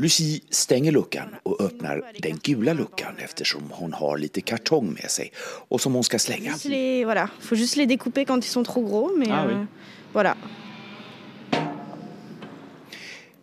Lucie 0.01 0.39
stänger 0.49 0.91
luckan 0.91 1.35
och 1.43 1.61
öppnar 1.61 2.11
den 2.19 2.39
gula 2.43 2.73
luckan 2.73 3.15
eftersom 3.17 3.61
hon 3.71 3.93
har 3.93 4.17
lite 4.17 4.41
kartong 4.41 4.93
med 5.01 5.11
sig 5.11 5.31
och 5.69 5.81
som 5.81 5.93
hon 5.93 6.03
ska 6.03 6.19
slänga. 6.19 6.55
Les, 6.65 7.05
voilà, 7.05 7.27
faut 7.39 7.59
juste 7.59 7.77
les 7.77 7.85
découper 7.87 8.25
quand 8.25 8.45
ils 8.45 8.51
sont 8.51 8.65
trop 8.65 8.83
gros, 8.89 9.11
mais 9.17 9.27
Ah 9.31 9.45
oui. 9.47 9.53
euh, 9.53 9.65
voilà. 10.13 10.35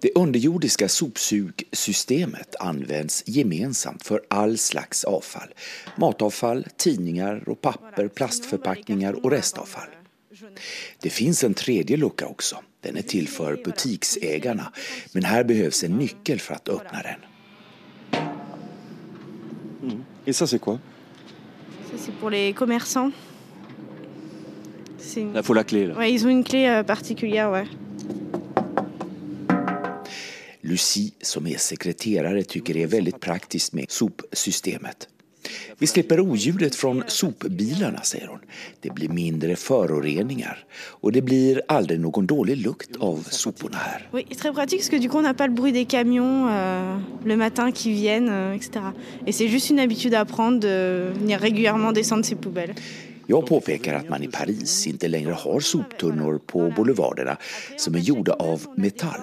Det 0.00 0.10
underjordiska 0.14 0.88
sopsugsystemet 0.88 2.56
används 2.60 3.22
gemensamt 3.26 4.06
för 4.06 4.22
all 4.30 4.58
slags 4.58 5.04
avfall. 5.04 5.48
Matavfall, 5.96 6.66
tidningar 6.76 7.48
och 7.48 7.60
papper, 7.60 8.08
plastförpackningar 8.08 9.24
och 9.24 9.30
restavfall. 9.30 9.88
Det 11.00 11.10
finns 11.10 11.44
en 11.44 11.54
tredje 11.54 11.96
lucka 11.96 12.26
också. 12.26 12.56
Den 12.80 12.96
är 12.96 13.02
till 13.02 13.28
för 13.28 13.56
butiksägarna. 13.64 14.72
Men 15.12 15.24
här 15.24 15.44
behövs 15.44 15.84
en 15.84 15.98
nyckel 15.98 16.40
för 16.40 16.54
att 16.54 16.68
öppna 16.68 17.02
den. 17.02 17.20
Et 20.26 20.36
ça, 20.36 20.46
c'est 20.46 20.58
quoi 20.58 20.78
Ça, 21.90 21.96
c'est 21.98 22.20
pour 22.20 22.30
les 22.30 22.52
commerçants. 22.52 23.12
Une- 25.16 25.32
Là, 25.32 25.42
faut 25.42 25.54
la 25.56 25.64
clé, 25.64 25.86
là. 25.86 25.94
Ouais, 25.96 26.12
ils 26.12 26.24
ont 26.26 26.30
une 26.30 26.44
clé 26.44 26.66
euh, 26.68 26.82
particulière, 26.86 27.50
ouais. 27.50 27.66
Lucie, 30.60 31.12
som 31.22 31.46
är 31.46 31.56
sekreterare, 31.58 32.42
tycker 32.42 32.74
det 32.74 32.82
är 32.82 32.86
väldigt 32.86 33.20
praktiskt 33.20 33.72
med 33.72 33.90
sopsystemet. 33.90 35.08
Vi 35.78 35.86
slipper 35.86 36.20
oljudet 36.20 36.74
från 36.74 37.02
sopbilarna, 37.06 38.02
säger 38.02 38.26
hon. 38.26 38.38
Det 38.80 38.90
blir 38.90 39.08
mindre 39.08 39.56
föroreningar 39.56 40.64
och 41.00 41.12
det 41.12 41.22
blir 41.22 41.62
aldrig 41.68 42.00
någon 42.00 42.26
dålig 42.26 42.56
lukt 42.56 42.96
av 42.96 43.26
soporna 43.30 43.76
här. 43.76 44.08
Oui, 44.12 44.24
très 44.24 44.52
pratique 44.52 44.80
parce 44.80 44.90
que 44.90 44.98
du 44.98 45.08
coup, 45.08 45.18
on 45.18 45.22
n'a 45.22 45.34
pas 45.34 45.46
le 45.46 45.54
bruit 45.54 45.72
des 45.72 45.84
camions 45.84 46.48
euh, 46.50 46.98
le 47.24 47.36
matin 47.36 47.72
qui 47.72 47.92
viennent, 47.92 48.28
euh, 48.28 48.56
etc. 48.56 48.70
Et 49.26 49.32
c'est 49.32 49.48
juste 49.48 49.70
une 49.70 49.80
habitude 49.80 50.14
à 50.14 50.24
prendre 50.24 50.60
de 50.60 51.12
venir 51.14 51.40
régulièrement 51.40 51.92
descendre 51.92 52.24
ses 52.24 52.36
poubelles. 52.36 52.74
Jag 53.30 53.46
påpekar 53.46 53.94
att 53.94 54.08
man 54.08 54.22
i 54.22 54.28
Paris 54.28 54.86
inte 54.86 55.08
längre 55.08 55.32
har 55.32 55.60
soptunnor 55.60 56.40
på 56.46 56.72
boulevarderna 56.76 57.36
som 57.76 57.94
är 57.94 57.98
gjorda 57.98 58.32
av 58.32 58.66
metall. 58.76 59.20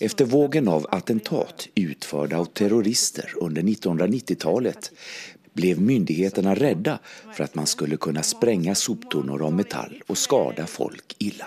Efter 0.00 0.24
vågen 0.24 0.68
av 0.68 0.86
attentat 0.90 1.68
utförda 1.74 2.38
av 2.38 2.44
terrorister 2.44 3.32
under 3.36 3.62
1990-talet 3.62 4.92
blev 5.54 5.80
myndigheterna 5.80 6.54
rädda 6.54 6.98
för 7.32 7.44
att 7.44 7.54
man 7.54 7.66
skulle 7.66 7.96
kunna 7.96 8.22
spränga 8.22 8.74
soptunnor 8.74 9.42
av 9.42 9.52
metall 9.52 10.02
och 10.06 10.18
skada 10.18 10.66
folk 10.66 11.16
illa. 11.18 11.46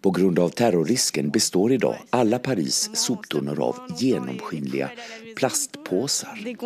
På 0.00 0.10
grund 0.10 0.38
av 0.38 0.48
terrorrisken 0.48 1.30
består 1.30 1.72
idag 1.72 1.96
alla 2.10 2.38
Paris 2.38 2.90
soptunnor 2.94 3.60
av 3.60 3.76
genomskinliga 3.98 4.90
plastpåsar. 5.36 6.56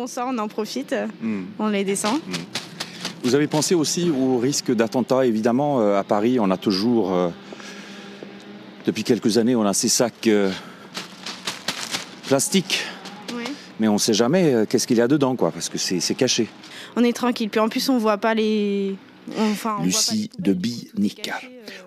Mm. 1.21 1.47
descend. 1.85 2.21
Vous 3.23 3.35
avez 3.35 3.47
pensé 3.47 3.75
aussi 3.75 4.09
au 4.09 4.37
risque 4.39 4.71
d'attentat, 4.71 5.25
évidemment. 5.25 5.81
euh, 5.81 5.99
à 5.99 6.03
Paris, 6.03 6.39
on 6.39 6.49
a 6.51 6.57
toujours, 6.57 7.13
euh, 7.13 7.29
depuis 8.85 9.03
quelques 9.03 9.37
années, 9.37 9.55
on 9.55 9.65
a 9.65 9.73
ces 9.73 9.89
sacs 9.89 10.27
euh, 10.27 10.51
plastiques. 12.27 12.85
Mais 13.79 13.87
on 13.87 13.93
ne 13.93 13.99
sait 13.99 14.13
jamais 14.13 14.53
euh, 14.53 14.65
qu'est-ce 14.65 14.87
qu'il 14.87 14.97
y 14.97 15.01
a 15.01 15.07
dedans, 15.07 15.35
quoi, 15.35 15.51
parce 15.51 15.69
que 15.69 15.77
c'est 15.77 16.15
caché. 16.15 16.47
On 16.95 17.03
est 17.03 17.13
tranquille. 17.13 17.49
Puis 17.49 17.59
en 17.59 17.69
plus, 17.69 17.89
on 17.89 17.97
voit 17.97 18.17
pas 18.17 18.33
les. 18.33 18.95
Enfin, 19.37 19.83
Lucie 19.83 20.29
Deby 20.39 20.89
nickar. 20.93 21.41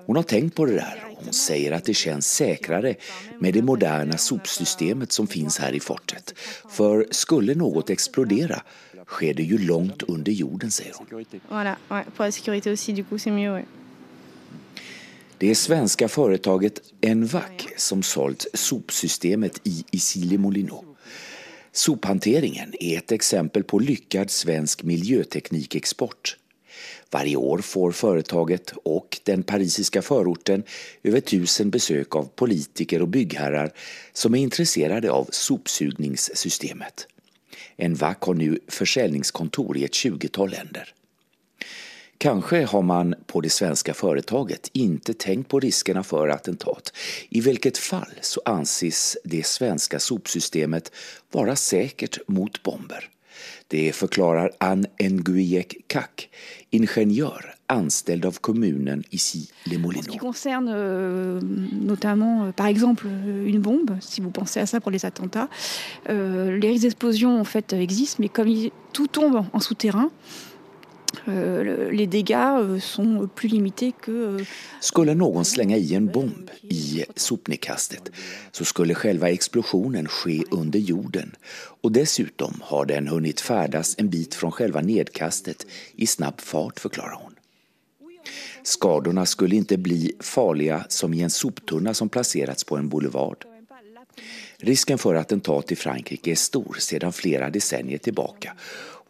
Hon 0.07 0.17
har 0.17 0.23
tänkt 0.23 0.55
på 0.55 0.67
det 0.67 0.75
där 0.75 1.11
hon 1.25 1.33
säger 1.33 1.73
att 1.73 1.85
det 1.85 1.95
känns 1.95 2.33
säkrare 2.33 2.95
med 3.39 3.55
det 3.55 3.63
moderna 3.63 4.17
sopsystemet 4.17 5.13
som 5.13 5.27
finns 5.27 5.59
här 5.59 5.73
i 5.73 5.81
fortet. 5.81 6.35
För 6.69 7.07
skulle 7.11 7.55
något 7.55 7.91
explodera 7.91 8.63
sker 9.07 9.35
det 9.35 9.43
ju 9.43 9.59
långt 9.59 10.03
under 10.03 10.33
jorden, 10.33 10.71
säger 10.71 10.95
hon. 10.95 11.07
Voilà, 11.49 11.77
ouais, 11.91 12.05
pour 12.17 12.25
la 12.25 12.33
sécurité 12.33 12.71
aussi, 12.71 12.93
du 12.93 13.05
coup, 13.05 13.19
c'est 13.19 13.33
mieux, 13.33 13.53
ouais. 13.53 13.65
Det 15.39 15.51
är 15.51 15.55
svenska 15.55 16.09
företaget 16.09 16.81
Envac 17.03 17.67
som 17.77 18.03
sålt 18.03 18.47
sopsystemet 18.55 19.61
i 19.65 19.85
Issy-les-Moulineaux. 19.91 20.85
Sophanteringen 21.73 22.75
är 22.81 22.99
ett 22.99 23.13
exempel 23.13 23.65
på 23.65 23.79
lyckad 23.79 24.31
svensk 24.31 24.83
miljöteknikexport. 24.83 26.37
Varje 27.11 27.37
år 27.37 27.59
får 27.59 27.93
företaget 27.93 28.73
och 28.83 29.21
den 29.25 29.43
parisiska 29.43 30.03
förorten 30.03 30.63
över 31.03 31.21
tusen 31.21 31.71
besök 31.71 32.17
av 32.17 32.25
politiker 32.25 33.03
och 33.03 33.09
byggherrar 33.09 33.73
som 34.13 34.35
är 34.35 34.39
intresserade 34.39 35.11
av 35.11 35.29
sopsugningssystemet. 35.31 37.07
Envac 37.77 38.17
har 38.21 38.35
nu 38.35 38.61
försäljningskontor 38.69 39.77
i 39.77 39.85
ett 39.85 39.93
20-tal 39.93 40.51
länder. 40.51 40.95
Kanske 42.23 42.65
har 42.65 42.83
man 42.83 43.15
på 43.27 43.41
det 43.41 43.51
svenska 43.51 43.95
företaget 43.95 44.71
inte 44.73 45.15
tänkt 45.15 45.49
på 45.49 45.61
riskerna 45.61 46.03
för 46.03 46.29
attentat. 46.29 46.93
I 47.29 47.41
vilket 47.41 47.79
fall 47.79 48.13
så 48.21 48.41
anses 48.45 49.17
det 49.25 49.47
svenska 49.47 49.99
sopsystemet 49.99 50.93
vara 51.33 51.57
säkert 51.57 52.19
mot 52.29 52.63
bomber. 52.63 53.09
Det 53.69 53.93
förklarar 53.93 54.51
Anne 54.59 54.89
Nguyek 54.99 55.77
Kak, 55.87 56.29
ingenjör 56.71 57.55
anställd 57.67 58.25
av 58.27 58.33
kommunen 58.41 59.05
ici 59.11 59.39
les 59.39 59.47
En 59.65 59.71
ce 59.71 59.71
qui 59.71 59.79
Moulineaux. 59.79 60.19
concerne 60.21 60.69
euh, 60.75 61.41
notamment, 61.87 62.45
euh, 62.47 62.53
par 62.53 62.67
exemple, 62.67 63.07
euh, 63.07 63.49
une 63.49 63.61
bombe, 63.63 63.99
si 64.03 64.21
vous 64.21 64.31
pensez 64.33 64.61
à 64.61 64.67
ça 64.67 64.81
pour 64.81 64.91
les 64.93 65.05
attentats, 65.07 65.49
euh, 66.09 66.59
les 66.59 66.69
risques 66.71 67.05
en 67.25 67.45
fait 67.45 67.73
existent, 67.73 68.17
mais 68.23 68.29
comme 68.29 68.49
il- 68.49 68.71
tout 68.93 69.07
tombe 69.07 69.45
en 69.53 69.61
souterrain, 69.61 70.11
euh, 70.11 70.50
les 71.27 72.07
dégâts 72.07 72.59
euh, 72.61 72.81
sont 72.81 73.29
plus 73.35 73.49
limités 73.49 73.93
que... 73.93 74.11
euh, 74.11 74.45
Skulle 74.81 75.15
någon 75.15 75.45
slänga 75.45 75.77
i 75.77 75.95
en 75.95 76.07
bomb 76.07 76.51
i 76.63 77.05
sopnedkastet 77.17 78.11
så 78.53 78.65
skulle 78.65 78.95
själva 78.95 79.31
explosionen 79.31 80.09
ske 80.09 80.43
under 80.51 80.79
jorden 80.79 81.37
och 81.83 81.93
dessutom 81.93 82.55
har 82.63 82.87
den 82.87 83.09
hunnit 83.09 83.41
färdas 83.41 83.95
en 83.99 84.09
bit 84.09 84.35
från 84.35 84.53
själva 84.53 84.81
nedkastet 84.81 85.67
i 85.97 86.07
snabb 86.07 86.41
fart, 86.41 86.81
förklarar 86.81 87.19
hon. 87.23 87.35
Skadorna 88.63 89.27
skulle 89.27 89.57
inte 89.57 89.79
bli 89.79 90.13
farliga 90.21 90.85
som 90.89 91.15
i 91.15 91.23
en 91.23 91.31
soptunna 91.31 91.95
som 91.95 92.09
placerats 92.09 92.65
på 92.65 92.77
en 92.77 92.89
boulevard. 92.89 93.45
Risken 94.57 94.99
för 94.99 95.15
attentat 95.15 95.73
i 95.73 95.77
Frankrike 95.77 96.31
är 96.31 96.35
stor 96.35 96.77
sedan 96.79 97.13
flera 97.13 97.51
decennier 97.51 97.99
tillbaka 97.99 98.53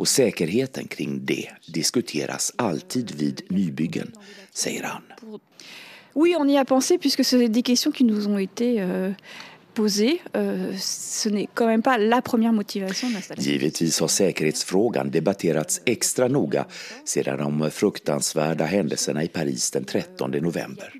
och 0.01 0.09
säkerheten 0.09 0.89
kring 0.89 1.25
det 1.25 1.51
diskuteras 1.67 2.53
alltid 2.57 3.11
vid 3.11 3.43
nybyggen, 3.49 4.13
säger 4.53 4.83
han. 4.83 5.03
Oui, 6.15 6.37
on 6.37 6.51
y 6.51 6.59
a 6.59 6.65
pensé 6.65 6.99
puisque 6.99 7.25
c'est 7.25 7.49
des 7.49 7.63
questions 7.63 7.93
qui 7.93 8.05
nous 8.05 8.27
ont 8.27 8.39
été 8.39 8.81
euh, 8.81 9.13
posées. 9.75 10.21
Euh, 10.37 10.73
ce 10.79 11.29
n'est 11.29 11.49
quand 11.55 11.67
même 11.67 11.83
pas 11.83 11.99
la 11.99 12.23
première 12.23 12.53
motivation. 12.53 13.09
Givetvis 13.37 14.01
har 14.01 14.09
säkerhetsfrågan 14.09 15.11
debatterats 15.11 15.81
extra 15.85 16.29
noga 16.29 16.67
sedan 17.05 17.59
de 17.59 17.71
fruktansvärda 17.71 18.65
händelserna 18.65 19.23
i 19.23 19.29
Paris 19.29 19.71
den 19.71 19.85
13 19.85 20.31
november. 20.31 20.93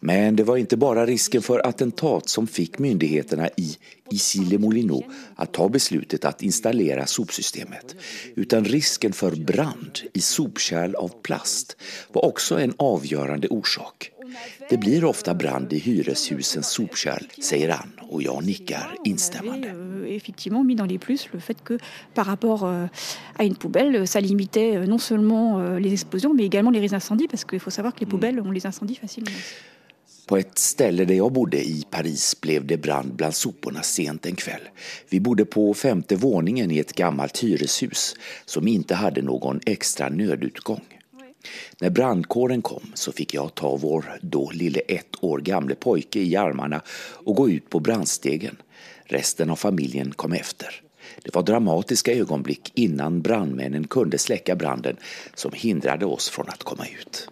Men 0.00 0.36
det 0.36 0.44
var 0.44 0.56
inte 0.56 0.76
bara 0.76 1.06
risken 1.06 1.42
för 1.42 1.66
attentat 1.66 2.28
som 2.28 2.46
fick 2.46 2.78
myndigheterna 2.78 3.48
i 3.56 3.76
Issy-les-Moulineaux 4.10 5.06
att 5.36 5.52
ta 5.52 5.68
beslutet 5.68 6.24
att 6.24 6.42
installera 6.42 7.06
sopsystemet, 7.06 7.96
utan 8.34 8.64
risken 8.64 9.12
för 9.12 9.30
brand 9.30 9.98
i 10.12 10.20
sopkärl 10.20 10.94
av 10.94 11.08
plast 11.22 11.76
var 12.12 12.24
också 12.24 12.58
en 12.58 12.74
avgörande 12.76 13.48
orsak. 13.48 14.13
Det 14.70 14.76
blir 14.76 15.04
ofta 15.04 15.34
brand 15.34 15.72
i 15.72 15.78
hyreshusens 15.78 16.66
sopkärl, 16.66 17.26
säger 17.42 17.68
han 17.68 17.90
och 18.00 18.22
jag 18.22 18.44
nickar 18.44 18.96
instämmande. 19.04 19.84
euh, 20.04 20.16
effectivement 20.16 20.64
mis 20.64 20.76
dans 20.76 20.86
les 20.86 20.98
plus 20.98 21.28
le 21.32 21.40
fait 21.40 21.64
que 21.64 21.78
par 22.14 22.26
rapport 22.26 22.64
euh, 22.64 22.86
à 23.38 23.44
une 23.44 23.56
poubelle, 23.56 24.06
ça 24.06 24.20
limitait 24.20 24.76
euh, 24.76 24.86
non 24.86 24.98
seulement 24.98 25.78
les 25.78 25.92
explosions 25.92 26.34
mais 26.34 26.44
également 26.44 26.70
les 26.70 26.88
d'incendie 26.88 27.28
parce 27.28 27.44
qu'il 27.44 27.60
faut 27.60 27.72
savoir 27.72 27.94
que 27.94 28.00
les 28.00 28.06
poubelles 28.06 28.40
ont 28.40 28.52
les 28.52 28.66
incendies 28.66 28.96
facilement. 29.00 29.30
På 30.26 30.36
ett 30.36 30.58
ställe 30.58 31.04
där 31.04 31.14
jag 31.14 31.32
bodde 31.32 31.56
i 31.56 31.84
Paris 31.90 32.40
blev 32.40 32.66
det 32.66 32.76
brand 32.76 33.14
bland 33.14 33.34
soporna 33.34 33.82
sent 33.82 34.26
en 34.26 34.36
kväll. 34.36 34.60
Vi 35.08 35.20
bodde 35.20 35.44
på 35.44 35.74
femte 35.74 36.16
våningen 36.16 36.70
i 36.70 36.78
ett 36.78 36.92
gammalt 36.92 37.44
hyreshus 37.44 38.16
som 38.44 38.68
inte 38.68 38.94
hade 38.94 39.22
någon 39.22 39.60
extra 39.66 40.08
nödutgång. 40.08 40.80
När 41.80 41.90
brandkåren 41.90 42.62
kom 42.62 42.92
så 42.94 43.12
fick 43.12 43.34
jag 43.34 43.54
ta 43.54 43.76
vår 43.76 44.18
då 44.22 44.50
lille 44.50 44.80
ett 44.80 45.24
år 45.24 45.38
gamle 45.38 45.74
pojke 45.74 46.20
i 46.20 46.36
armarna 46.36 46.82
och 47.12 47.36
gå 47.36 47.50
ut 47.50 47.70
på 47.70 47.80
brandstegen. 47.80 48.56
Resten 49.04 49.50
av 49.50 49.56
familjen 49.56 50.12
kom 50.12 50.32
efter. 50.32 50.80
Det 51.22 51.34
var 51.34 51.42
dramatiska 51.42 52.12
ögonblick 52.12 52.72
innan 52.74 53.22
brandmännen 53.22 53.86
kunde 53.86 54.18
släcka 54.18 54.56
branden 54.56 54.96
som 55.34 55.52
hindrade 55.54 56.06
oss 56.06 56.28
från 56.28 56.48
att 56.48 56.62
komma 56.62 56.86
ut. 57.00 57.28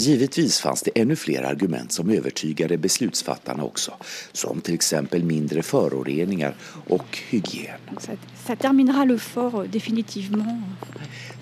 Givetvis 0.00 0.60
fanns 0.60 0.82
det 0.82 0.90
ännu 0.94 1.16
fler 1.16 1.42
argument 1.42 1.92
som 1.92 2.10
övertygade 2.10 2.78
beslutsfattarna 2.78 3.64
också, 3.64 3.92
som 4.32 4.60
till 4.60 4.74
exempel 4.74 5.24
mindre 5.24 5.62
föroreningar 5.62 6.54
och 6.88 7.18
hygien. 7.28 7.80
Ça, 7.98 8.12
ça 8.46 8.56
terminera 8.56 9.04
le 9.04 9.18
fort 9.18 9.72
définitivement. 9.72 10.62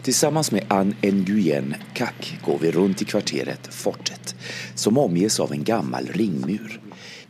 Tillsammans 0.03 0.53
med 0.53 0.65
Anne 0.69 0.95
Nguyen 1.03 1.75
Kak 1.95 2.39
går 2.45 2.59
vi 2.59 2.71
runt 2.71 3.03
i 3.03 3.05
kvarteret 3.05 3.75
Fortet 3.75 4.35
som 4.75 4.99
omges 4.99 5.41
av 5.41 5.53
en 5.53 5.65
gammal 5.65 6.07
ringmur. 6.07 6.81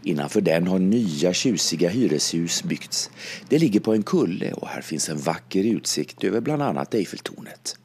Innanför 0.02 0.40
den 0.40 0.66
har 0.66 0.78
nya 0.78 1.32
tjusiga 1.32 1.88
hyreshus 1.88 2.62
byggts. 2.62 3.10
Det 3.48 3.58
ligger 3.58 3.80
på 3.80 3.94
en 3.94 4.02
kulle 4.02 4.52
och 4.52 4.68
här 4.68 4.82
finns 4.82 5.08
en 5.08 5.18
vacker 5.18 5.64
utsikt 5.64 6.24
över 6.24 6.40
bland 6.40 6.62
annat 6.62 6.94
Eiffeltornet. 6.94 7.77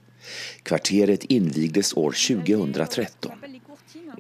Kvarteret 0.64 1.24
invigdes 1.24 1.94
år 1.94 2.12
2013. 2.12 3.32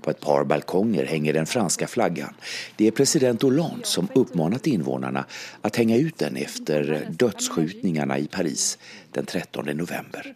På 0.01 0.09
ett 0.09 0.19
par 0.19 0.43
balkonger 0.43 1.05
hänger 1.05 1.33
den 1.33 1.45
franska 1.45 1.87
flaggan. 1.87 2.33
Det 2.75 2.87
är 2.87 2.91
president 2.91 3.41
Hollande 3.41 3.85
som 3.85 4.07
uppmanat 4.15 4.67
invånarna 4.67 5.25
att 5.61 5.75
hänga 5.75 5.97
ut 5.97 6.17
den 6.17 6.35
efter 6.35 7.07
dödsskjutningarna 7.09 8.17
i 8.17 8.27
Paris 8.27 8.77
den 9.11 9.25
13 9.25 9.65
november. 9.65 10.35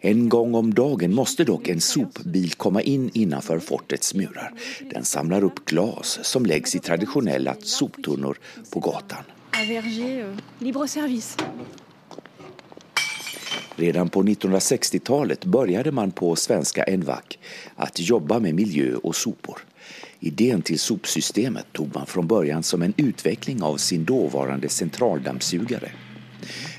En 0.00 0.28
gång 0.28 0.54
om 0.54 0.74
dagen 0.74 1.14
måste 1.14 1.44
dock 1.44 1.68
en 1.68 1.80
sopbil 1.80 2.52
komma 2.52 2.82
in 2.82 3.10
innanför 3.14 3.58
fortets 3.58 4.14
murar. 4.14 4.52
Den 4.90 5.04
samlar 5.04 5.44
upp 5.44 5.64
glas 5.64 6.18
som 6.22 6.46
läggs 6.46 6.74
i 6.74 6.78
traditionella 6.78 7.54
soptunnor 7.60 8.38
på 8.70 8.80
gatan. 8.80 9.24
Un 9.60 9.68
verger 9.68 10.24
euh, 10.24 10.36
libre 10.58 10.88
service. 10.88 11.36
Redan 13.76 14.08
på 14.08 14.22
1960-talet 14.22 15.44
började 15.44 15.92
man 15.92 16.10
på 16.10 16.36
svenska 16.36 16.84
NVAC 16.96 17.24
att 17.76 18.00
jobba 18.00 18.38
med 18.38 18.54
miljö 18.54 18.94
och 18.94 19.16
sopor. 19.16 19.58
Idén 20.20 20.62
till 20.62 20.78
sopsystemet 20.78 21.66
tog 21.72 21.94
man 21.94 22.06
från 22.06 22.26
början 22.26 22.62
som 22.62 22.82
en 22.82 22.94
utveckling 22.96 23.62
av 23.62 23.76
sin 23.76 24.04
dåvarande 24.04 24.68
centraldammsugare. 24.68 25.90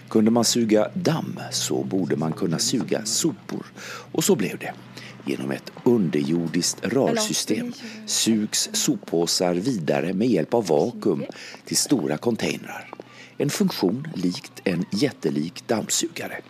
Kunde 0.10 0.32
man 0.32 0.46
suga 0.46 0.90
damm 0.94 1.40
så 1.52 1.84
borde 1.84 2.16
man 2.16 2.34
kunna 2.34 2.60
suga 2.60 3.06
sopor. 3.06 3.66
Och 4.12 4.24
så 4.24 4.36
blev 4.36 4.58
det. 4.58 4.74
Genom 5.26 5.52
ett 5.52 5.72
underjordiskt 5.84 6.86
rörsystem 6.86 7.74
sugs 8.06 8.70
soppåsar 8.74 9.54
vidare 9.54 10.14
med 10.14 10.28
hjälp 10.28 10.54
av 10.54 10.68
vakuum 10.68 11.26
till 11.66 11.78
stora 11.78 12.18
containrar. 12.18 12.92
En 13.38 13.50
funktion 13.50 14.08
likt 14.16 14.62
en 14.64 14.86
jättelik 14.92 15.68
dammsugare. 15.68 16.42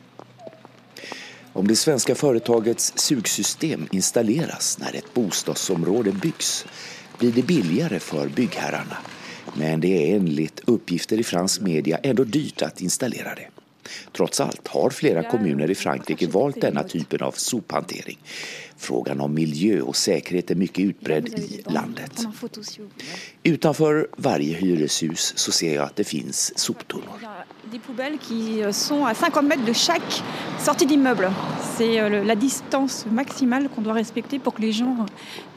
Om 1.56 1.68
det 1.68 1.76
svenska 1.76 2.16
företagets 2.16 2.94
sugsystem 2.96 3.88
installeras 3.92 4.78
när 4.80 4.96
ett 4.96 5.14
bostadsområde 5.14 6.12
byggs 6.12 6.66
blir 7.20 7.32
det 7.32 7.42
billigare 7.42 8.00
för 8.00 8.30
byggherrarna. 8.30 8.98
Men 9.54 9.80
det 9.80 9.88
är 9.88 10.16
enligt 10.16 10.62
uppgifter 10.66 11.20
i 11.20 11.24
fransk 11.24 11.62
media 11.62 11.98
ändå 11.98 12.24
dyrt 12.24 12.62
att 12.62 12.82
installera 12.82 13.36
det. 13.36 13.48
Trots 14.12 14.42
allt 14.42 14.68
har 14.68 14.90
flera 14.90 15.24
kommuner 15.24 15.72
i 15.72 15.76
Frankrike 15.76 16.28
valt 16.28 16.62
denna 16.62 16.84
typen 16.84 17.22
av 17.22 17.32
sophantering. 17.32 18.18
Frågan 18.78 19.22
om 19.22 19.34
miljö 19.34 19.82
och 19.82 19.96
säkerhet 19.96 20.52
är 20.52 20.56
mycket 20.56 20.86
utbredd 20.86 21.40
i 21.40 21.64
landet. 21.66 22.22
Utanför 23.44 24.08
varje 24.18 24.54
hyreshus 24.54 25.34
så 25.36 25.52
ser 25.52 25.76
jag 25.76 25.84
att 25.84 25.96
det 25.96 26.04
finns 26.04 26.60
soptunnor. 26.60 27.20
Des 27.76 27.80
poubelles 27.80 28.18
qui 28.18 28.64
euh, 28.64 28.72
sont 28.72 29.04
à 29.04 29.14
50 29.14 29.46
mètres 29.46 29.66
de 29.66 29.74
chaque 29.74 30.24
sortie 30.64 30.86
d'immeuble. 30.86 31.30
C'est 31.76 32.00
euh, 32.00 32.24
la 32.24 32.36
distance 32.38 33.06
maximale 33.12 33.68
qu'on 33.68 33.82
doit 33.82 33.92
respecter 33.92 34.40
pour 34.40 34.54
que 34.54 34.62
les 34.62 34.72
gens 34.72 35.06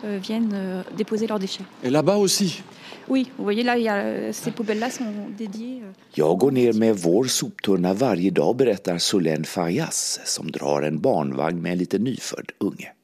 euh, 0.04 0.18
viennent 0.20 0.82
déposer 0.96 1.28
leurs 1.28 1.38
déchets. 1.38 1.62
Et 1.84 1.90
là-bas 1.90 2.16
aussi. 2.16 2.60
Oui, 3.06 3.30
vous 3.38 3.44
voyez 3.44 3.62
là, 3.62 3.78
il 3.78 3.84
y 3.84 3.88
a, 3.88 4.32
ces 4.32 4.50
poubelles-là 4.50 4.90
sont 4.90 5.04
dédiées. 5.38 5.82
Jag 6.16 6.38
går 6.38 6.50
ner 6.50 6.72
med 6.72 6.96
vår 6.96 7.28
soptunna 7.28 7.94
varje 7.94 8.32
dag, 8.32 8.56
berättar 8.56 8.98
Solène 8.98 9.44
Farias 9.44 10.18
som 10.24 10.50
drar 10.50 10.82
en 10.82 10.98
barnvagn 10.98 11.62
med 11.62 11.72
en 11.72 11.78
liten 11.78 12.02
nyfödd 12.04 12.50
unge. 12.58 12.94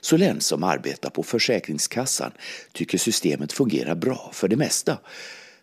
Solène 0.00 0.40
som 0.40 0.62
arbetar 0.62 1.10
på 1.10 1.22
Försäkringskassan 1.22 2.30
tycker 2.72 2.98
systemet 2.98 3.52
fungerar 3.52 3.94
bra 3.94 4.30
för 4.32 4.48
det 4.48 4.56
mesta. 4.56 4.98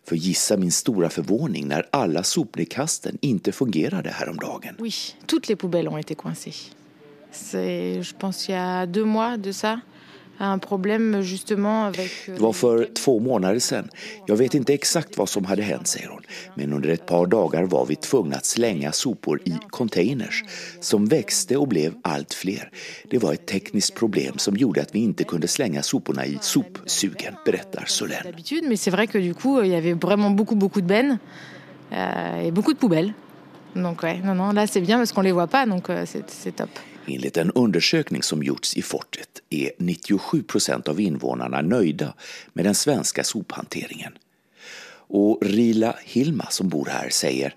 För 0.04 0.16
gissa 0.16 0.56
min 0.56 0.72
stora 0.72 1.10
förvåning 1.10 1.68
när 1.68 1.86
alla 1.90 2.22
sopnedkasten 2.22 3.18
inte 3.20 3.52
fungerade 3.52 4.10
häromdagen. 4.10 4.76
Oui, 4.78 4.94
toutes 5.26 5.48
les 5.48 5.56
poubelles 5.56 5.92
ont 5.92 6.00
été 6.00 6.14
coincées. 6.14 6.70
C'est, 7.32 8.02
je 8.02 8.14
pense, 8.14 8.48
il 8.48 8.52
y 8.52 8.58
a 8.58 8.86
deux 8.86 9.04
mois 9.04 9.36
de 9.36 9.52
ça, 9.52 9.80
un 10.38 10.58
problème 10.58 11.20
justement 11.22 11.84
avec... 11.86 12.10
euh, 12.28 12.34
Det 12.34 12.40
var 12.42 12.52
för 12.52 12.88
två 12.94 13.18
månader 13.20 13.58
sedan. 13.58 13.88
Jag 14.26 14.36
vet 14.36 14.54
inte 14.54 14.74
exakt 14.74 15.18
vad 15.18 15.28
som 15.28 15.44
hade 15.44 15.62
hänt, 15.62 15.86
säger 15.86 16.08
hon. 16.08 16.22
Men 16.54 16.72
under 16.72 16.88
ett 16.88 17.06
par 17.06 17.26
dagar 17.26 17.62
var 17.62 17.86
vi 17.86 17.96
tvungna 17.96 18.36
att 18.36 18.44
slänga 18.46 18.92
sopor 18.92 19.40
i 19.44 19.54
containers 19.70 20.44
som 20.80 21.06
växte 21.06 21.56
och 21.56 21.68
blev 21.68 21.94
allt 22.02 22.34
fler. 22.34 22.70
Det 23.10 23.18
var 23.18 23.32
ett 23.32 23.46
tekniskt 23.46 23.94
problem 23.94 24.38
som 24.38 24.56
gjorde 24.56 24.82
att 24.82 24.94
vi 24.94 24.98
inte 24.98 25.24
kunde 25.24 25.48
slänga 25.48 25.82
soporna 25.82 26.26
i 26.26 26.38
sopsugen, 26.40 27.34
berättar 27.44 27.84
Solène. 27.86 28.32
mais 28.68 28.80
c'est 28.82 28.90
vrai 28.90 29.06
que 29.06 29.18
du 29.18 29.34
coup, 29.34 29.62
il 29.64 29.70
y 29.70 29.74
avait 29.74 29.94
vraiment 29.94 30.30
beaucoup, 30.36 30.56
beaucoup 30.56 30.80
de 30.82 30.86
bennes 30.88 31.18
euh, 31.92 32.46
et 32.46 32.50
beaucoup 32.52 32.72
de 32.74 32.78
poubelles. 32.78 33.12
Donc 33.74 34.02
ouais, 34.02 34.20
non, 34.24 34.34
non, 34.34 34.52
là 34.52 34.66
c'est 34.66 34.80
bien 34.80 34.98
parce 34.98 35.12
qu'on 35.12 35.22
les 35.22 35.32
voit 35.32 35.48
pas, 35.48 35.66
donc 35.66 35.90
euh, 35.90 36.04
c'est 36.06 36.52
top. 36.56 36.70
Enligt 37.06 37.36
en 37.36 37.50
undersökning 37.50 38.22
som 38.22 38.42
gjorts 38.42 38.76
i 38.76 38.82
fortet 38.82 39.28
är 39.50 39.70
97 39.78 40.42
procent 40.42 40.88
av 40.88 41.00
invånarna 41.00 41.62
nöjda 41.62 42.14
med 42.52 42.64
den 42.64 42.74
svenska 42.74 43.24
sophanteringen. 43.24 44.12
Och 45.06 45.38
Rila 45.42 45.96
Hilma 46.04 46.46
som 46.50 46.68
bor 46.68 46.86
här 46.86 47.08
säger 47.08 47.54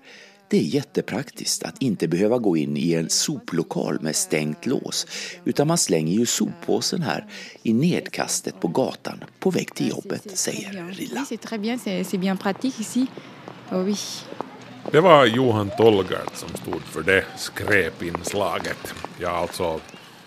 det 0.50 0.58
är 0.58 0.62
jättepraktiskt 0.62 1.62
att 1.62 1.82
inte 1.82 2.08
behöva 2.08 2.38
gå 2.38 2.56
in 2.56 2.76
i 2.76 2.94
en 2.94 3.10
soplokal 3.10 4.00
med 4.00 4.16
stängt 4.16 4.66
lås 4.66 5.06
utan 5.44 5.66
man 5.66 5.78
slänger 5.78 6.18
ju 6.18 6.26
soppåsen 6.26 7.02
här 7.02 7.26
i 7.62 7.72
nedkastet 7.72 8.60
på 8.60 8.68
gatan 8.68 9.24
på 9.38 9.50
väg 9.50 9.74
till 9.74 9.88
jobbet, 9.88 10.38
säger 10.38 10.92
Rila. 10.92 11.26
Det 14.92 15.00
var 15.00 15.26
Johan 15.26 15.70
Tolgert 15.78 16.34
som 16.36 16.48
stod 16.48 16.82
för 16.82 17.02
det 17.02 17.24
skräpinslaget. 17.36 18.94
Ja, 19.18 19.28
alltså 19.30 19.80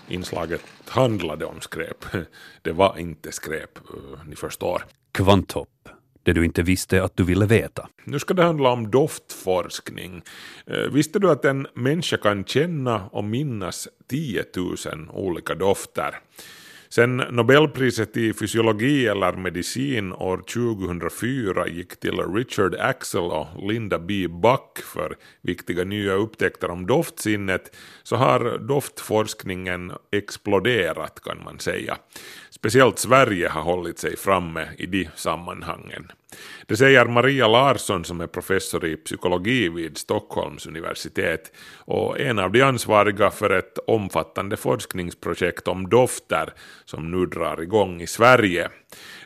inslaget 0.08 0.60
handlade 0.88 1.44
om 1.44 1.60
skräp. 1.60 2.04
Det 2.62 2.72
var 2.72 2.98
inte 2.98 3.32
skräp, 3.32 3.78
eh, 3.78 4.26
ni 4.26 4.36
förstår. 4.36 4.84
Kvanthopp, 5.12 5.88
det 6.22 6.32
du 6.32 6.44
inte 6.44 6.62
visste 6.62 7.02
att 7.04 7.16
du 7.16 7.24
ville 7.24 7.46
veta. 7.46 7.88
Nu 8.04 8.18
ska 8.18 8.34
det 8.34 8.42
handla 8.42 8.70
om 8.70 8.90
doftforskning. 8.90 10.22
Eh, 10.66 10.92
Visste 10.92 11.18
du 11.18 11.30
att 11.30 11.44
en 11.44 11.66
människa 11.74 12.16
kan 12.16 12.44
känna 12.44 13.08
och 13.12 13.24
minnas 13.24 13.88
10 14.10 14.44
000 14.56 14.76
olika 15.12 15.54
dofter? 15.54 16.18
Sen 16.92 17.16
Nobelpriset 17.16 18.16
i 18.16 18.32
fysiologi 18.32 19.06
eller 19.06 19.32
medicin 19.32 20.12
år 20.12 20.36
2004 20.36 21.68
gick 21.68 22.00
till 22.00 22.20
Richard 22.34 22.74
Axel 22.74 23.20
och 23.20 23.46
Linda 23.68 23.98
B. 23.98 24.28
Buck 24.28 24.78
för 24.78 25.16
viktiga 25.42 25.84
nya 25.84 26.12
upptäckter 26.12 26.70
om 26.70 26.86
doftsinnet 26.86 27.76
så 28.02 28.16
har 28.16 28.58
doftforskningen 28.58 29.92
exploderat 30.10 31.20
kan 31.20 31.44
man 31.44 31.58
säga. 31.58 31.96
Speciellt 32.50 32.98
Sverige 32.98 33.48
har 33.48 33.62
hållit 33.62 33.98
sig 33.98 34.16
framme 34.16 34.68
i 34.78 34.86
de 34.86 35.08
sammanhangen. 35.14 36.12
Det 36.66 36.76
säger 36.76 37.04
Maria 37.04 37.48
Larsson 37.48 38.04
som 38.04 38.20
är 38.20 38.26
professor 38.26 38.84
i 38.84 38.96
psykologi 38.96 39.68
vid 39.68 39.98
Stockholms 39.98 40.66
universitet 40.66 41.52
och 41.84 42.20
en 42.20 42.38
av 42.38 42.52
de 42.52 42.62
ansvariga 42.62 43.30
för 43.30 43.50
ett 43.50 43.78
omfattande 43.86 44.56
forskningsprojekt 44.56 45.68
om 45.68 45.88
dofter 45.88 46.52
som 46.84 47.10
nu 47.10 47.26
drar 47.26 47.62
igång 47.62 48.00
i 48.00 48.06
Sverige. 48.06 48.68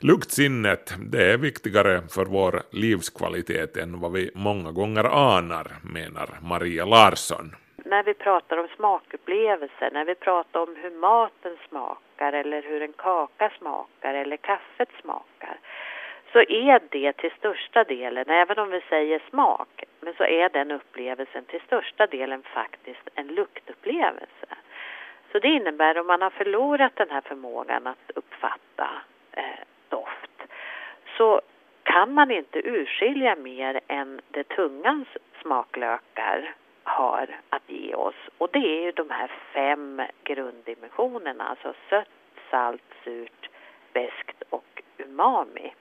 Luktsinnet 0.01 0.95
det 0.99 1.33
är 1.33 1.38
viktigare 1.38 2.03
för 2.09 2.25
vår 2.25 2.62
livskvalitet 2.71 3.77
än 3.77 4.01
vad 4.01 4.12
vi 4.12 4.31
många 4.35 4.73
gånger 4.73 5.05
anar, 5.05 5.73
menar 5.83 6.29
Maria 6.42 6.85
Larsson. 6.85 7.55
när 7.85 8.03
vi 8.03 8.14
pratar 8.14 8.57
om 8.57 8.69
smakupplevelser, 8.77 9.90
när 9.92 10.05
vi 10.05 10.14
pratar 10.14 10.61
om 10.61 10.77
hur 10.83 10.90
maten 10.90 11.57
smakar 11.69 12.33
eller 12.33 12.62
hur 12.62 12.83
en 12.83 12.92
kaka 12.92 13.53
smakar 13.59 14.14
eller 14.14 14.37
kaffet 14.37 14.88
smakar, 15.03 15.59
så 16.37 16.42
är 16.42 16.81
det 16.90 17.12
till 17.12 17.31
största 17.38 17.85
delen, 17.85 18.25
även 18.29 18.59
om 18.59 18.70
vi 18.70 18.81
säger 18.81 19.22
smak, 19.31 19.85
men 20.01 20.14
så 20.14 20.25
är 20.25 20.49
den 20.49 20.70
upplevelsen 20.70 21.44
till 21.44 21.61
största 21.61 22.07
delen 22.07 22.42
faktiskt 22.42 23.09
en 23.14 23.27
luktupplevelse. 23.27 24.46
Så 25.33 25.38
det 25.38 25.49
innebär 25.49 25.99
om 25.99 26.07
man 26.07 26.22
har 26.22 26.31
förlorat 26.31 26.96
den 26.96 27.11
här 27.11 27.20
förmågan 27.20 27.87
att 27.87 28.11
uppfatta 28.14 28.90
eh, 29.33 29.64
doft 29.88 30.42
så 31.16 31.40
kan 31.83 32.14
man 32.14 32.31
inte 32.31 32.68
urskilja 32.68 33.37
mer 33.37 33.81
än 33.87 34.20
det 34.31 34.44
tungans 34.44 35.09
smaklökar 35.42 36.55
har 36.83 37.40
att 37.51 37.70
ge 37.70 37.94
oss. 37.94 38.29
Och 38.38 38.49
det 38.53 38.79
är 38.79 38.83
ju 38.83 38.92
de 38.92 39.11
här 39.11 39.31
fem 39.53 40.03
grunddimensionerna, 40.25 41.44
alltså 41.44 41.75
sött, 41.90 42.09
salt, 42.51 42.94
surt, 43.05 43.49
beskt 43.92 44.42
och 44.51 44.83
umami. 44.99 45.72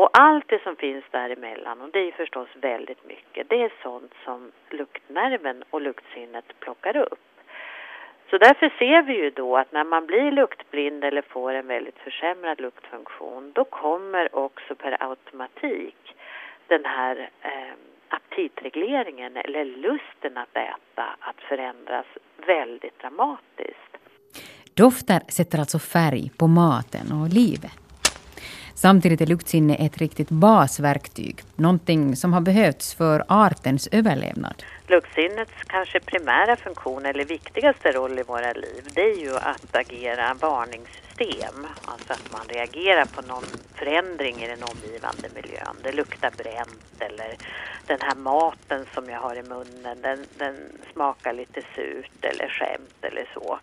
Och 0.00 0.10
allt 0.12 0.48
det 0.48 0.62
som 0.62 0.76
finns 0.76 1.04
däremellan, 1.10 1.80
och 1.80 1.90
det 1.92 1.98
är 1.98 2.12
förstås 2.12 2.48
väldigt 2.54 3.04
mycket, 3.06 3.48
det 3.48 3.62
är 3.62 3.72
sånt 3.82 4.12
som 4.24 4.52
luktnerven 4.70 5.64
och 5.70 5.80
luktsinnet 5.80 6.44
plockar 6.60 6.96
upp. 6.96 7.24
Så 8.30 8.38
därför 8.38 8.68
ser 8.78 9.02
vi 9.02 9.12
ju 9.12 9.30
då 9.30 9.56
att 9.56 9.72
när 9.72 9.84
man 9.84 10.06
blir 10.06 10.30
luktblind 10.30 11.04
eller 11.04 11.22
får 11.22 11.54
en 11.54 11.66
väldigt 11.66 11.98
försämrad 11.98 12.60
luktfunktion, 12.60 13.52
då 13.54 13.64
kommer 13.64 14.36
också 14.36 14.74
per 14.74 14.96
automatik 15.10 16.16
den 16.66 16.84
här 16.84 17.30
eh, 17.42 17.74
aptitregleringen 18.08 19.36
eller 19.36 19.64
lusten 19.64 20.36
att 20.36 20.56
äta 20.56 21.06
att 21.20 21.40
förändras 21.48 22.06
väldigt 22.46 22.98
dramatiskt. 22.98 23.92
Dofter 24.74 25.20
sätter 25.28 25.58
alltså 25.58 25.78
färg 25.78 26.30
på 26.38 26.46
maten 26.46 27.06
och 27.12 27.28
livet. 27.28 27.85
Samtidigt 28.78 29.20
är 29.20 29.26
luktsinne 29.26 29.74
ett 29.74 29.98
riktigt 29.98 30.28
basverktyg, 30.28 31.42
någonting 31.54 32.16
som 32.16 32.32
har 32.32 32.40
behövts 32.40 32.94
för 32.94 33.24
artens 33.28 33.88
överlevnad. 33.92 34.62
Luktsinnets 34.86 35.52
kanske 35.66 36.00
primära 36.00 36.56
funktion 36.56 37.06
eller 37.06 37.24
viktigaste 37.24 37.92
roll 37.92 38.18
i 38.18 38.22
våra 38.22 38.52
liv 38.52 38.88
det 38.94 39.00
är 39.00 39.16
ju 39.16 39.36
att 39.36 39.76
agera 39.76 40.34
varningssystem. 40.34 41.66
Alltså 41.84 42.12
att 42.12 42.32
man 42.32 42.46
reagerar 42.48 43.04
på 43.04 43.22
någon 43.22 43.44
förändring 43.74 44.36
i 44.42 44.46
den 44.46 44.62
omgivande 44.62 45.28
miljön. 45.34 45.76
Det 45.82 45.92
luktar 45.92 46.30
bränt 46.36 46.94
eller 46.98 47.36
den 47.86 47.98
här 48.00 48.14
maten 48.14 48.86
som 48.94 49.10
jag 49.10 49.20
har 49.20 49.36
i 49.36 49.42
munnen 49.42 50.02
den, 50.02 50.26
den 50.38 50.56
smakar 50.92 51.32
lite 51.32 51.62
surt 51.74 52.24
eller 52.24 52.48
skämt 52.48 52.98
eller 53.00 53.28
så. 53.34 53.58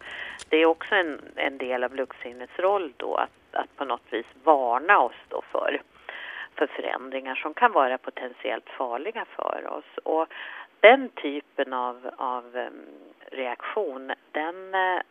Det 0.49 0.58
är 0.58 0.65
också 0.65 0.95
en, 0.95 1.21
en 1.36 1.58
del 1.58 1.84
av 1.84 1.95
luktsinnets 1.95 2.60
roll 2.60 2.93
då 2.97 3.15
att, 3.15 3.30
att 3.55 3.75
på 3.75 3.85
något 3.85 4.13
vis 4.13 4.25
varna 4.43 4.99
oss 4.99 5.19
då 5.29 5.41
för 5.51 5.81
för 6.55 6.67
förändringar 6.67 7.35
som 7.35 7.53
kan 7.53 7.71
vara 7.71 7.97
potentiellt 7.97 8.69
farliga 8.69 9.25
för 9.35 9.67
oss. 9.67 9.97
Och 10.03 10.27
den 10.79 11.09
typen 11.09 11.73
av, 11.73 12.11
av 12.17 12.69
reaktion, 13.31 14.13
den 14.31 14.75
eh, 14.75 15.01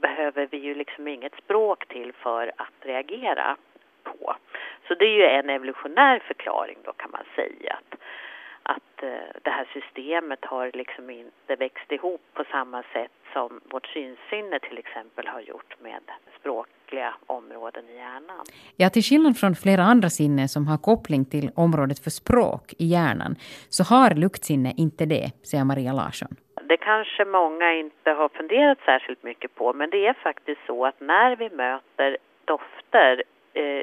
behöver 0.00 0.48
vi 0.50 0.58
ju 0.58 0.74
liksom 0.74 1.08
inget 1.08 1.34
språk 1.34 1.86
till 1.88 2.12
för 2.12 2.52
att 2.56 2.74
reagera 2.80 3.56
på. 4.02 4.36
Så 4.88 4.94
det 4.94 5.04
är 5.04 5.14
ju 5.14 5.24
en 5.24 5.50
evolutionär 5.50 6.18
förklaring 6.18 6.78
då 6.84 6.92
kan 6.92 7.10
man 7.10 7.24
säga 7.36 7.78
att, 7.78 8.00
att 8.74 9.02
eh, 9.02 9.08
det 9.42 9.50
här 9.50 9.66
systemet 9.72 10.44
har 10.44 10.70
liksom 10.74 11.10
inte 11.10 11.56
växt 11.58 11.92
ihop 11.92 12.20
på 12.34 12.44
samma 12.50 12.82
sätt 12.82 13.16
som 13.32 13.60
vårt 13.72 13.86
synsinne 13.86 14.58
till 14.58 14.78
exempel 14.78 15.26
har 15.26 15.40
gjort 15.40 15.74
med 15.80 16.02
språkliga 16.40 17.14
områden 17.26 17.84
i 17.88 17.96
hjärnan. 17.96 18.44
Ja, 18.76 18.90
till 18.90 19.02
skillnad 19.02 19.38
från 19.38 19.54
flera 19.54 19.82
andra 19.82 20.08
sinnen 20.08 20.48
som 20.48 20.66
har 20.66 20.78
koppling 20.78 21.24
till 21.24 21.50
området 21.56 21.98
för 22.04 22.10
språk 22.10 22.74
i 22.78 22.86
hjärnan 22.86 23.32
så 23.68 23.82
har 23.94 24.10
luktsinne 24.14 24.72
inte 24.76 25.06
det, 25.06 25.26
säger 25.48 25.64
Maria 25.64 25.92
Larsson. 25.92 26.32
Det 26.68 26.76
kanske 26.76 27.24
många 27.24 27.72
inte 27.72 28.10
har 28.10 28.28
funderat 28.28 28.78
särskilt 28.84 29.22
mycket 29.22 29.54
på 29.54 29.72
men 29.72 29.90
det 29.90 30.06
är 30.06 30.14
faktiskt 30.14 30.60
så 30.66 30.86
att 30.86 31.00
när 31.00 31.36
vi 31.36 31.50
möter 31.50 32.16
dofter 32.44 33.22
eh, 33.54 33.82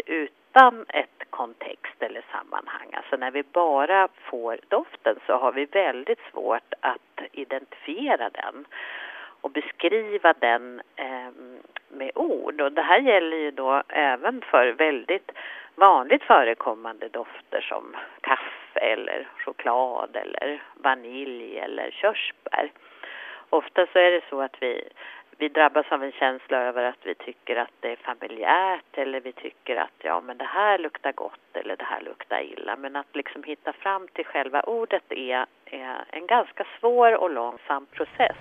utan 0.58 0.86
ett 0.90 1.24
kontext 1.30 2.04
eller 2.04 2.24
sammanhang, 2.32 2.88
alltså 2.94 3.16
när 3.16 3.32
vi 3.32 3.44
bara 3.44 4.08
får 4.30 4.60
doften 4.68 5.16
så 5.26 5.34
har 5.34 5.52
vi 5.52 5.66
väldigt 5.66 6.20
svårt 6.32 6.74
att 6.80 7.22
identifiera 7.32 8.30
den 8.30 8.66
och 9.42 9.52
beskriva 9.52 10.34
den 10.34 10.82
eh, 10.96 11.32
med 11.90 12.12
ord. 12.16 12.62
Och 12.62 12.72
det 12.72 12.82
här 12.82 13.00
gäller 13.00 13.38
ju 13.38 13.52
då 13.52 13.84
även 13.88 14.42
för 14.42 14.72
väldigt 14.72 15.32
vanligt 15.76 16.24
förekommande 16.24 17.08
dofter 17.10 17.62
som 17.62 17.96
kaffe 18.22 18.80
eller 18.80 19.28
choklad 19.46 20.16
eller 20.16 20.64
vanilj 20.74 21.60
eller 21.60 21.92
körsbär. 21.92 22.72
Ofta 23.50 23.88
så 23.94 24.00
är 24.00 24.12
det 24.12 24.22
så 24.30 24.42
att 24.42 24.56
vi, 24.60 24.90
vi 25.40 25.48
drabbas 25.50 25.86
av 25.92 26.04
en 26.04 26.12
känsla 26.12 26.58
över 26.58 26.84
att 26.84 27.02
vi 27.04 27.16
tycker 27.16 27.56
att 27.56 27.76
det 27.80 27.92
är 27.92 27.96
familjärt 27.96 28.92
eller 28.98 29.22
vi 29.22 29.32
tycker 29.32 29.76
att 29.76 29.98
ja 29.98 30.22
men 30.22 30.38
det 30.38 30.50
här 30.58 30.80
luktar 30.80 31.12
gott 31.12 31.50
eller 31.54 31.76
det 31.78 31.84
här 31.84 32.02
luktar 32.02 32.42
illa. 32.42 32.76
Men 32.76 32.96
att 32.96 33.16
liksom 33.16 33.44
hitta 33.44 33.74
fram 33.74 34.08
till 34.14 34.26
själva 34.26 34.62
ordet 34.62 35.04
är, 35.10 35.46
är 35.66 36.06
en 36.10 36.28
ganska 36.28 36.64
svår 36.80 37.22
och 37.22 37.32
långsam 37.32 37.86
process. 37.86 38.38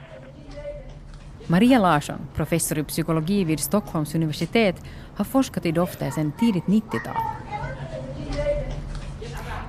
Maria 1.51 1.79
Larsson, 1.79 2.19
professor 2.37 2.79
i 2.79 2.85
psykologi 2.85 3.45
vid 3.45 3.61
Stockholms 3.61 4.15
universitet, 4.15 4.77
har 5.17 5.25
forskat 5.25 5.67
i 5.67 5.73
dofter 5.73 6.11
sedan 6.11 6.33
tidigt 6.39 6.65
90-tal. 6.65 7.23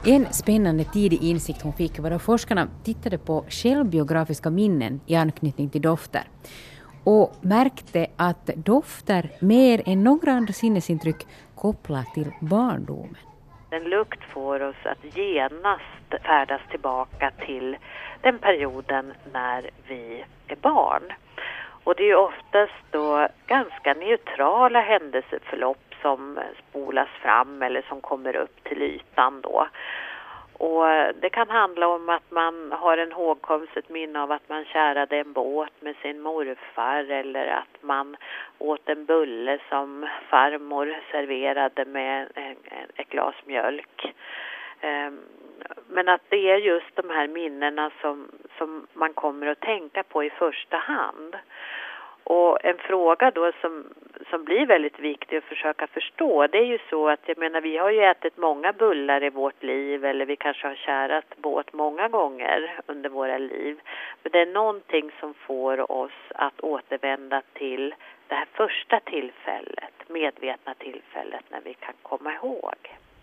En 0.06 0.34
spännande 0.34 0.84
tidig 0.84 1.24
insikt 1.24 1.62
hon 1.62 1.74
fick 1.74 2.00
var 2.00 2.10
då 2.10 2.20
forskarna 2.20 2.68
tittade 2.84 3.18
på 3.18 3.46
självbiografiska 3.50 4.50
minnen 4.50 5.00
i 5.06 5.16
anknytning 5.16 5.70
till 5.70 5.82
dofter 5.82 6.24
och 7.08 7.32
märkte 7.42 8.08
att 8.18 8.46
dofter 8.56 9.30
mer 9.40 9.82
än 9.86 10.04
några 10.04 10.32
andra 10.32 10.54
sinnesintryck 10.54 11.28
kopplar 11.56 12.04
till 12.14 12.32
barndomen. 12.40 13.18
En 13.70 13.84
lukt 13.84 14.24
får 14.34 14.62
oss 14.62 14.86
att 14.86 15.18
genast 15.18 16.24
färdas 16.24 16.62
tillbaka 16.72 17.32
till 17.46 17.78
den 18.22 18.40
perioden 18.40 19.14
när 19.34 19.70
vi 19.88 20.24
är 20.48 20.56
barn. 20.56 21.04
Och 21.84 21.96
det 21.96 22.04
är 22.04 22.08
ju 22.08 22.16
oftast 22.16 22.84
då 22.92 23.28
ganska 23.48 23.94
neutrala 23.94 24.82
händelseförlopp 24.82 25.94
som 26.02 26.40
spolas 26.70 27.10
fram 27.22 27.62
eller 27.62 27.82
som 27.82 28.02
kommer 28.02 28.36
upp 28.36 28.64
till 28.64 28.82
ytan 28.82 29.42
då. 29.42 29.68
Och 30.58 30.90
eh, 30.90 31.16
det 31.22 31.30
kan 31.30 31.50
handla 31.50 31.88
om 31.88 32.10
att 32.10 32.32
man 32.32 32.72
har 32.72 32.98
en 32.98 33.12
hågkomst, 33.12 33.78
ett 33.78 33.90
minne 33.90 34.22
av 34.22 34.32
att 34.32 34.50
man 34.50 34.66
kärade 34.66 35.18
en 35.18 35.34
båt 35.34 35.72
med 35.80 35.96
sin 35.96 36.22
morfar 36.22 37.12
eller 37.12 37.48
att 37.48 37.84
man 37.84 38.18
åt 38.58 38.90
en 38.90 39.06
bulle 39.06 39.60
som 39.70 40.08
farmor 40.30 40.96
serverade 41.12 41.86
med 41.86 42.28
ett 42.96 43.10
glas 43.10 43.36
mjölk. 43.46 44.14
Ehm, 44.82 45.20
men 45.88 46.10
att 46.10 46.22
det 46.30 46.52
är 46.52 46.58
just 46.58 46.96
de 46.96 47.10
här 47.10 47.28
minnena 47.28 47.92
som, 48.02 48.28
som 48.58 48.88
man 48.94 49.14
kommer 49.14 49.48
att 49.48 49.60
tänka 49.60 50.04
på 50.04 50.24
i 50.24 50.30
första 50.30 50.78
hand. 50.78 51.36
Och 52.30 52.66
en 52.66 52.78
fråga 52.78 53.32
då 53.32 53.52
som, 53.62 53.86
som 54.30 54.44
blir 54.44 54.66
väldigt 54.66 55.00
viktig 55.00 55.38
att 55.38 55.44
försöka 55.44 55.88
förstå, 55.88 56.48
det 56.48 56.58
är 56.58 56.66
ju 56.66 56.80
så 56.90 57.10
att 57.10 57.20
jag 57.26 57.38
menar 57.38 57.62
vi 57.62 57.78
har 57.78 57.92
ju 57.92 58.04
ätit 58.04 58.38
många 58.38 58.74
bullar 58.74 59.24
i 59.24 59.30
vårt 59.30 59.64
liv 59.64 60.06
eller 60.06 60.26
vi 60.26 60.36
kanske 60.36 60.68
har 60.68 60.76
kärat 60.76 61.38
båt 61.38 61.74
många 61.74 62.08
gånger 62.08 62.80
under 62.86 63.10
våra 63.10 63.38
liv. 63.38 63.80
Men 64.24 64.32
det 64.32 64.40
är 64.40 64.46
någonting 64.46 65.12
som 65.20 65.34
får 65.34 65.92
oss 65.92 66.20
att 66.36 66.60
återvända 66.60 67.42
till 67.54 67.96
det 68.28 68.36
här 68.36 68.48
första 68.54 69.00
tillfället, 69.00 69.94
medvetna 70.08 70.74
tillfället 70.74 71.44
när 71.50 71.62
vi 71.64 71.74
kan 71.74 71.94
komma 72.02 72.34
ihåg. 72.34 72.76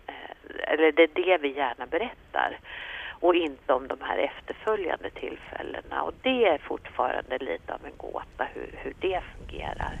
Eh, 0.07 0.73
eller 0.73 0.91
det 0.91 1.03
är 1.03 1.09
det 1.13 1.37
vi 1.37 1.53
gärna 1.57 1.85
berättar 1.85 2.57
och 3.19 3.35
inte 3.35 3.73
om 3.73 3.87
de 3.87 3.97
här 4.01 4.17
efterföljande 4.17 5.09
tillfällena. 5.09 6.01
Och 6.01 6.13
det 6.21 6.45
är 6.45 6.57
fortfarande 6.57 7.37
lite 7.37 7.73
av 7.73 7.85
en 7.85 7.97
gåta 7.97 8.43
hur, 8.53 8.75
hur 8.83 8.93
det 8.99 9.21
fungerar. 9.37 9.99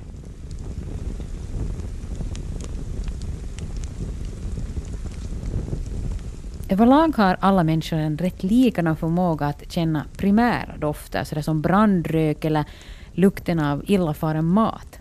Överlag 6.69 7.17
har 7.17 7.37
alla 7.39 7.63
människor 7.63 7.97
en 7.97 8.17
rätt 8.17 8.43
likadan 8.43 8.97
förmåga 8.97 9.45
att 9.45 9.71
känna 9.71 10.05
primära 10.17 10.77
dofter, 10.77 11.23
sådär 11.23 11.41
som 11.41 11.61
brandrök 11.61 12.45
eller 12.45 12.65
lukten 13.11 13.59
av 13.59 13.83
illafaren 13.87 14.45
mat. 14.45 14.99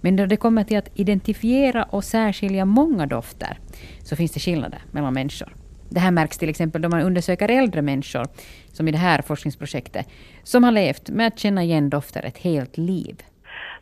Men 0.00 0.16
då 0.16 0.26
det 0.26 0.36
kommer 0.36 0.64
till 0.64 0.78
att 0.78 0.90
identifiera 0.94 1.82
och 1.82 2.04
särskilja 2.04 2.64
många 2.64 3.06
dofter 3.06 3.58
så 4.02 4.16
finns 4.16 4.32
det 4.32 4.40
skillnader 4.40 4.82
mellan 4.90 5.14
människor. 5.14 5.59
Det 5.90 6.00
här 6.00 6.10
märks 6.10 6.38
till 6.38 6.48
exempel 6.48 6.82
då 6.82 6.88
man 6.88 7.02
undersöker 7.02 7.48
äldre 7.48 7.82
människor, 7.82 8.24
som 8.72 8.88
i 8.88 8.92
det 8.92 8.98
här 8.98 9.22
forskningsprojektet, 9.22 10.06
som 10.44 10.64
har 10.64 10.72
levt 10.72 11.10
med 11.10 11.26
att 11.26 11.38
känna 11.38 11.62
igen 11.62 11.90
dofter 11.90 12.24
ett 12.26 12.38
helt 12.38 12.78
liv. 12.78 13.16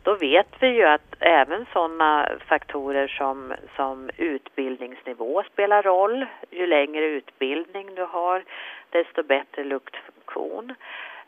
Då 0.03 0.15
vet 0.15 0.47
vi 0.59 0.67
ju 0.67 0.85
att 0.85 1.15
även 1.19 1.65
sådana 1.73 2.29
faktorer 2.47 3.07
som, 3.07 3.53
som 3.75 4.09
utbildningsnivå 4.17 5.43
spelar 5.53 5.83
roll. 5.83 6.25
Ju 6.51 6.67
längre 6.67 7.05
utbildning 7.05 7.95
du 7.95 8.05
har, 8.05 8.43
desto 8.89 9.23
bättre 9.23 9.63
luktfunktion. 9.63 10.75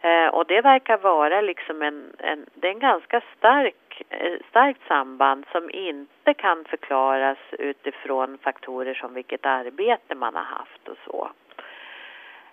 Eh, 0.01 0.27
och 0.27 0.45
det 0.45 0.61
verkar 0.61 0.97
vara 0.97 1.41
liksom 1.41 1.81
en, 1.81 2.15
en, 2.17 2.45
det 2.53 2.67
är 2.67 2.71
en 2.71 2.79
ganska 2.79 3.21
stark, 3.37 4.01
eh, 4.09 4.33
starkt 4.49 4.87
samband 4.87 5.45
som 5.51 5.69
inte 5.69 6.33
kan 6.33 6.65
förklaras 6.65 7.37
utifrån 7.51 8.37
faktorer 8.37 8.93
som 8.93 9.13
vilket 9.13 9.45
arbete 9.45 10.15
man 10.15 10.35
har 10.35 10.43
haft 10.43 10.87
och 10.87 10.97
så. 11.05 11.31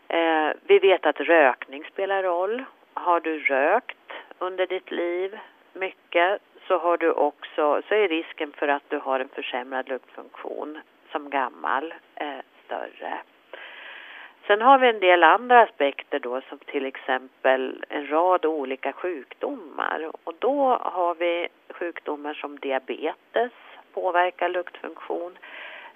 Eh, 0.09 0.51
vi 0.63 0.79
vet 0.79 1.07
att 1.07 1.21
rökning 1.21 1.85
spelar 1.85 2.23
roll. 2.23 2.65
Har 2.95 3.21
du 3.21 3.39
rökt 3.39 4.13
under 4.39 4.67
ditt 4.67 4.91
liv 4.91 5.39
mycket 5.73 6.39
så 6.67 6.79
har 6.79 6.97
du 6.97 7.13
också, 7.13 7.83
så 7.89 7.95
är 7.95 8.09
risken 8.09 8.53
för 8.53 8.69
att 8.69 8.83
du 8.89 8.99
har 8.99 9.21
en 9.21 9.29
försämrad 9.29 9.89
luktfunktion 9.89 10.79
som 11.13 11.31
gammal 11.31 11.95
eh, 12.15 12.39
större. 12.65 13.19
Sen 14.49 14.63
har 14.63 14.79
vi 14.79 14.89
en 14.89 15.01
del 15.01 15.23
andra 15.23 15.61
aspekter 15.63 16.19
då 16.19 16.41
som 16.49 16.59
till 16.59 16.87
exempel 16.87 17.85
en 17.89 18.07
rad 18.07 18.47
olika 18.47 18.93
sjukdomar 18.93 20.11
och 20.25 20.35
då 20.39 20.79
har 20.81 21.15
vi 21.15 21.49
sjukdomar 21.71 22.35
som 22.35 22.59
diabetes 22.59 23.53
påverkar 23.93 24.49
luktfunktion. 24.49 25.39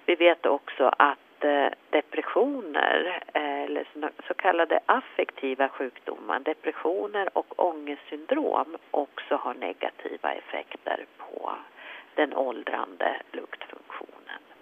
Vi 0.05 0.15
vet 0.15 0.45
också 0.45 0.91
att 0.97 1.43
eh, 1.43 1.67
depressioner 1.89 3.23
eh, 3.33 3.63
eller 3.63 3.85
så 4.27 4.33
kallade 4.33 4.79
affektiva 4.85 5.69
sjukdomar, 5.69 6.39
depressioner 6.39 7.37
och 7.37 7.53
ångestsyndrom 7.67 8.77
också 8.91 9.35
har 9.35 9.53
negativa 9.53 10.33
effekter 10.33 11.05
på 11.17 11.51
den 12.15 12.33
åldrande 12.33 13.15
luktfunktionen. 13.31 14.52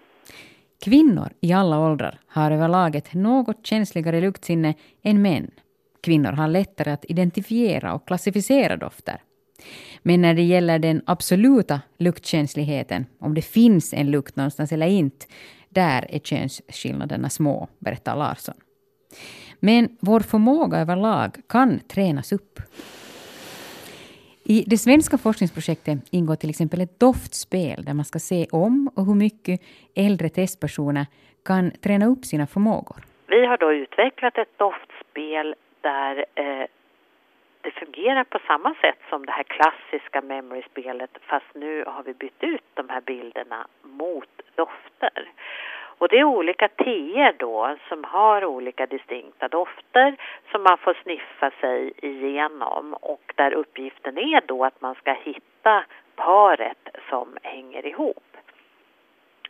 Kvinnor 0.81 1.33
i 1.41 1.53
alla 1.53 1.79
åldrar 1.79 2.19
har 2.27 2.51
överlag 2.51 2.95
ett 2.95 3.13
något 3.13 3.65
känsligare 3.65 4.21
luktsinne 4.21 4.73
än 5.03 5.21
män. 5.21 5.51
Kvinnor 6.03 6.31
har 6.31 6.47
lättare 6.47 6.91
att 6.91 7.05
identifiera 7.05 7.93
och 7.93 8.07
klassificera 8.07 8.77
dofter. 8.77 9.21
Men 10.03 10.21
när 10.21 10.33
det 10.33 10.41
gäller 10.41 10.79
den 10.79 11.01
absoluta 11.05 11.81
luktkänsligheten, 11.97 13.05
om 13.19 13.33
det 13.33 13.41
finns 13.41 13.93
en 13.93 14.11
lukt 14.11 14.35
någonstans 14.35 14.71
eller 14.71 14.87
inte, 14.87 15.25
där 15.69 16.05
är 16.09 16.19
könsskillnaderna 16.19 17.29
små, 17.29 17.67
berättar 17.79 18.15
Larsson. 18.15 18.55
Men 19.59 19.97
vår 19.99 20.19
förmåga 20.19 20.77
överlag 20.77 21.37
kan 21.49 21.79
tränas 21.79 22.31
upp. 22.31 22.59
I 24.43 24.63
det 24.67 24.77
svenska 24.77 25.17
forskningsprojektet 25.17 25.99
ingår 26.11 26.35
till 26.35 26.49
exempel 26.49 26.81
ett 26.81 26.99
doftspel 26.99 27.83
där 27.85 27.93
man 27.93 28.05
ska 28.05 28.19
se 28.19 28.47
om 28.51 28.91
och 28.95 29.05
hur 29.05 29.15
mycket 29.15 29.61
äldre 29.95 30.29
testpersoner 30.29 31.05
kan 31.45 31.71
träna 31.71 32.05
upp 32.05 32.25
sina 32.25 32.47
förmågor. 32.47 32.97
Vi 33.27 33.45
har 33.45 33.57
då 33.57 33.73
utvecklat 33.73 34.37
ett 34.37 34.57
doftspel 34.57 35.55
där 35.81 36.25
eh, 36.35 36.65
det 37.61 37.71
fungerar 37.71 38.23
på 38.23 38.39
samma 38.47 38.75
sätt 38.81 38.99
som 39.09 39.25
det 39.25 39.31
här 39.31 39.43
klassiska 39.43 40.21
memory-spelet 40.21 41.09
fast 41.21 41.55
nu 41.55 41.83
har 41.87 42.03
vi 42.03 42.13
bytt 42.13 42.43
ut 42.43 42.69
de 42.73 42.89
här 42.89 43.01
bilderna 43.01 43.67
mot 43.83 44.41
dofter. 44.55 45.31
Och 46.01 46.07
det 46.07 46.19
är 46.19 46.23
olika 46.23 46.67
teer 46.67 47.33
då 47.37 47.75
som 47.89 48.03
har 48.03 48.45
olika 48.45 48.85
distinkta 48.85 49.47
dofter 49.47 50.15
som 50.51 50.63
man 50.63 50.77
får 50.77 50.97
sniffa 51.03 51.51
sig 51.61 51.93
igenom 51.97 52.93
och 52.93 53.33
där 53.35 53.53
uppgiften 53.53 54.17
är 54.17 54.41
då 54.45 54.65
att 54.65 54.81
man 54.81 54.95
ska 54.95 55.13
hitta 55.13 55.83
paret 56.15 56.89
som 57.09 57.37
hänger 57.43 57.85
ihop. 57.85 58.37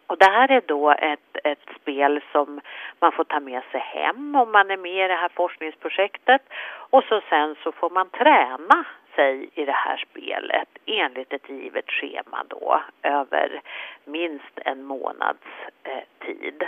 Och 0.08 0.18
det 0.18 0.32
här 0.32 0.52
är 0.52 0.62
då 0.66 0.92
ett, 0.92 1.38
ett 1.44 1.66
spel 1.82 2.22
som 2.32 2.62
man 3.00 3.12
får 3.12 3.24
ta 3.24 3.40
med 3.40 3.64
sig 3.72 3.80
hem 3.80 4.36
om 4.36 4.52
man 4.52 4.72
är 4.72 4.78
med 4.78 5.06
i 5.06 5.08
det 5.08 5.16
här 5.16 5.32
forskningsprojektet. 5.36 6.42
Och 6.90 7.04
så 7.04 7.22
sen 7.30 7.56
så 7.64 7.72
får 7.72 7.90
man 7.90 8.10
träna 8.10 8.86
sig 9.16 9.50
i 9.56 9.66
det 9.66 9.72
här 9.72 9.98
spelet 9.98 10.68
enligt 10.86 11.34
ett 11.34 11.50
givet 11.50 11.90
schema 11.90 12.44
då 12.48 12.82
över 13.04 13.62
minst 14.06 14.60
en 14.66 14.84
månads 14.84 15.48
eh, 15.84 16.26
tid. 16.26 16.64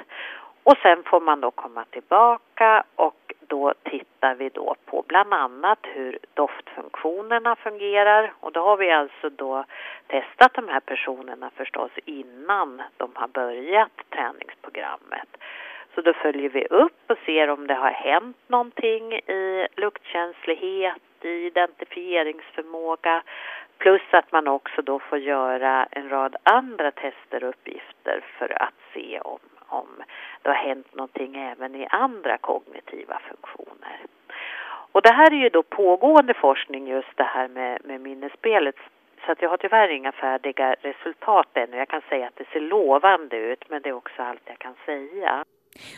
Och 0.63 0.77
sen 0.77 1.03
får 1.03 1.21
man 1.21 1.41
då 1.41 1.51
komma 1.51 1.85
tillbaka 1.85 2.83
och 2.95 3.33
då 3.47 3.73
tittar 3.83 4.35
vi 4.35 4.49
då 4.49 4.75
på 4.85 5.03
bland 5.07 5.33
annat 5.33 5.79
hur 5.81 6.19
doftfunktionerna 6.33 7.55
fungerar 7.55 8.33
och 8.39 8.51
då 8.51 8.61
har 8.63 8.77
vi 8.77 8.91
alltså 8.91 9.29
då 9.29 9.65
testat 10.07 10.53
de 10.53 10.67
här 10.67 10.79
personerna 10.79 11.49
förstås 11.55 11.91
innan 12.05 12.81
de 12.97 13.11
har 13.13 13.27
börjat 13.27 13.91
träningsprogrammet. 14.09 15.37
Så 15.95 16.01
då 16.01 16.13
följer 16.13 16.49
vi 16.49 16.65
upp 16.65 17.11
och 17.11 17.17
ser 17.25 17.49
om 17.49 17.67
det 17.67 17.73
har 17.73 17.91
hänt 17.91 18.37
någonting 18.47 19.13
i 19.13 19.67
luktkänslighet, 19.75 21.01
identifieringsförmåga 21.29 23.23
plus 23.77 24.01
att 24.11 24.31
man 24.31 24.47
också 24.47 24.81
då 24.81 24.99
får 24.99 25.17
göra 25.17 25.87
en 25.91 26.09
rad 26.09 26.35
andra 26.43 26.91
tester 26.91 27.43
och 27.43 27.49
uppgifter 27.49 28.23
för 28.37 28.61
att 28.63 28.73
se 28.93 29.19
om 29.19 29.39
om 29.73 30.03
det 30.41 30.49
har 30.49 30.55
hänt 30.55 30.95
någonting 30.95 31.35
även 31.35 31.75
i 31.75 31.87
andra 31.89 32.37
kognitiva 32.37 33.21
funktioner. 33.29 33.97
Och 34.91 35.01
det 35.01 35.13
här 35.13 35.31
är 35.33 35.37
ju 35.43 35.49
då 35.49 35.63
pågående 35.63 36.33
forskning 36.33 36.87
just 36.87 37.17
det 37.17 37.23
här 37.23 37.47
med, 37.47 37.81
med 37.85 38.01
minnesspelet 38.01 38.75
så 39.25 39.31
att 39.31 39.41
jag 39.41 39.49
har 39.49 39.57
tyvärr 39.57 39.89
inga 39.89 40.11
färdiga 40.11 40.75
resultat 40.81 41.47
ännu. 41.53 41.77
Jag 41.77 41.89
kan 41.89 42.01
säga 42.09 42.27
att 42.27 42.35
det 42.35 42.47
ser 42.53 42.59
lovande 42.59 43.37
ut 43.37 43.69
men 43.69 43.81
det 43.81 43.89
är 43.89 43.93
också 43.93 44.21
allt 44.21 44.41
jag 44.45 44.59
kan 44.59 44.75
säga. 44.85 45.43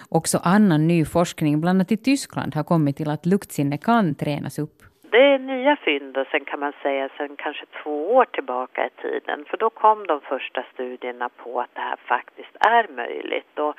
Också 0.10 0.38
annan 0.44 0.88
ny 0.88 1.06
forskning, 1.06 1.62
bland 1.62 1.78
annat 1.78 1.92
i 1.92 1.98
Tyskland, 1.98 2.56
har 2.56 2.64
kommit 2.64 2.98
till 2.98 3.10
att 3.10 3.26
luktsinne 3.26 3.78
kan 3.78 4.16
tränas 4.16 4.60
upp 4.60 4.95
det 5.16 5.22
är 5.22 5.40
nya 5.40 5.76
fynd 5.76 6.18
och 6.18 6.28
sen 6.32 6.46
kan 6.46 6.60
man 6.60 6.74
säga 6.82 7.10
sen 7.18 7.36
kanske 7.36 7.66
två 7.84 8.16
år 8.16 8.26
tillbaka 8.26 8.86
i 8.86 8.90
tiden. 9.02 9.46
För 9.46 9.58
då 9.58 9.70
kom 9.70 10.08
de 10.08 10.22
första 10.22 10.64
studierna 10.74 11.30
på 11.30 11.62
att 11.62 11.76
det 11.76 11.82
här 11.82 11.96
faktiskt 11.96 12.56
är 12.60 12.88
möjligt. 12.96 13.60
Och 13.60 13.76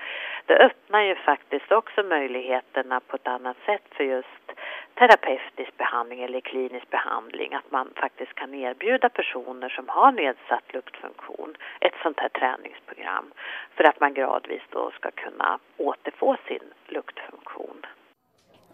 det 0.47 0.57
öppnar 0.57 1.03
ju 1.03 1.15
faktiskt 1.15 1.73
också 1.73 2.03
möjligheterna 2.03 3.01
på 3.01 3.17
ett 3.17 3.29
annat 3.29 3.57
sätt 3.67 3.83
för 3.91 4.05
just 4.05 4.53
terapeutisk 4.95 5.77
behandling 5.77 6.23
eller 6.23 6.41
klinisk 6.41 6.91
behandling. 6.91 7.55
Att 7.55 7.71
man 7.71 7.89
faktiskt 7.97 8.35
kan 8.35 8.55
erbjuda 8.55 9.09
personer 9.09 9.69
som 9.69 9.89
har 9.89 10.13
nedsatt 10.13 10.73
luktfunktion 10.75 11.57
ett 11.81 11.95
sånt 12.03 12.21
här 12.21 12.29
träningsprogram. 12.29 13.33
För 13.75 13.85
att 13.85 14.01
man 14.01 14.15
gradvis 14.15 14.63
då 14.71 14.91
ska 14.91 15.11
kunna 15.11 15.59
återfå 15.77 16.37
sin 16.49 16.73
luktfunktion. 16.87 17.87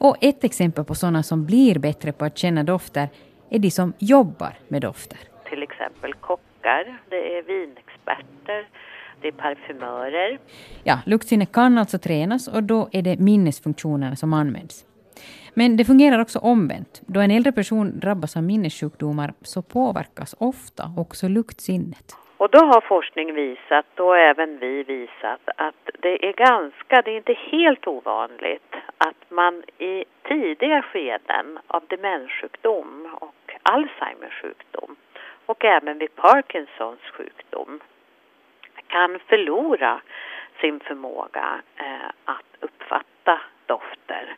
Och 0.02 0.16
ett 0.20 0.44
exempel 0.44 0.84
på 0.84 0.94
sådana 0.94 1.22
som 1.22 1.46
blir 1.46 1.78
bättre 1.78 2.12
på 2.12 2.24
att 2.24 2.38
känna 2.38 2.64
dofter 2.64 3.08
är 3.50 3.58
de 3.58 3.70
som 3.70 3.92
jobbar 3.98 4.54
med 4.68 4.82
dofter. 4.82 5.18
Till 5.50 5.62
exempel 5.62 6.14
kockar, 6.14 7.00
det 7.10 7.38
är 7.38 7.42
vinexperter, 7.42 8.68
det 9.20 9.28
är 9.28 9.32
parfymörer. 9.32 10.38
Ja, 10.84 10.98
luktsinne 11.06 11.46
kan 11.46 11.78
alltså 11.78 11.98
tränas 11.98 12.48
och 12.48 12.62
då 12.62 12.88
är 12.92 13.02
det 13.02 13.16
minnesfunktionerna 13.18 14.16
som 14.16 14.32
används. 14.32 14.84
Men 15.54 15.76
det 15.76 15.84
fungerar 15.84 16.18
också 16.18 16.38
omvänt. 16.38 17.02
Då 17.06 17.20
en 17.20 17.30
äldre 17.30 17.52
person 17.52 17.98
drabbas 18.00 18.36
av 18.36 18.42
minnessjukdomar 18.42 19.34
så 19.42 19.62
påverkas 19.62 20.34
ofta 20.38 20.94
också 20.96 21.28
luktsinnet. 21.28 22.16
Och 22.42 22.50
då 22.50 22.58
har 22.58 22.80
forskning 22.80 23.34
visat, 23.34 24.00
och 24.00 24.18
även 24.18 24.58
vi 24.58 24.82
visat, 24.82 25.40
att 25.56 25.90
det 25.98 26.28
är 26.28 26.32
ganska, 26.32 27.02
det 27.02 27.10
är 27.10 27.16
inte 27.16 27.32
helt 27.32 27.86
ovanligt 27.86 28.74
att 28.98 29.30
man 29.30 29.62
i 29.78 30.04
tidiga 30.22 30.82
skeden 30.82 31.58
av 31.66 31.82
demenssjukdom 31.86 33.08
och 33.20 33.54
Alzheimers 33.62 34.40
sjukdom 34.42 34.96
och 35.46 35.64
även 35.64 35.98
vid 35.98 36.16
Parkinsons 36.16 37.00
sjukdom 37.00 37.80
kan 38.86 39.18
förlora 39.18 40.00
sin 40.60 40.80
förmåga 40.80 41.62
eh, 41.76 42.10
att 42.24 42.56
uppfatta 42.60 43.40
dofter. 43.66 44.36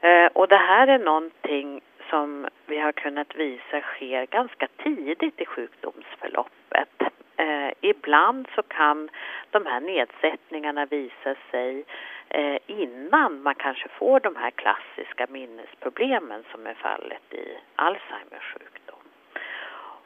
Eh, 0.00 0.26
och 0.26 0.48
det 0.48 0.56
här 0.56 0.86
är 0.86 0.98
någonting 0.98 1.80
som 2.10 2.48
vi 2.66 2.78
har 2.78 2.92
kunnat 2.92 3.36
visa 3.36 3.80
sker 3.80 4.26
ganska 4.26 4.68
tidigt 4.82 5.40
i 5.40 5.44
sjukdomsförloppet. 5.46 7.02
Eh, 7.36 7.72
ibland 7.80 8.48
så 8.54 8.62
kan 8.62 9.08
de 9.50 9.66
här 9.66 9.80
nedsättningarna 9.80 10.86
visa 10.86 11.34
sig 11.50 11.84
eh, 12.28 12.58
innan 12.66 13.42
man 13.42 13.54
kanske 13.54 13.88
får 13.88 14.20
de 14.20 14.36
här 14.36 14.50
klassiska 14.50 15.26
minnesproblemen 15.28 16.44
som 16.52 16.66
är 16.66 16.74
fallet 16.74 17.34
i 17.34 17.58
Alzheimers 17.74 18.52
sjukdom. 18.52 18.98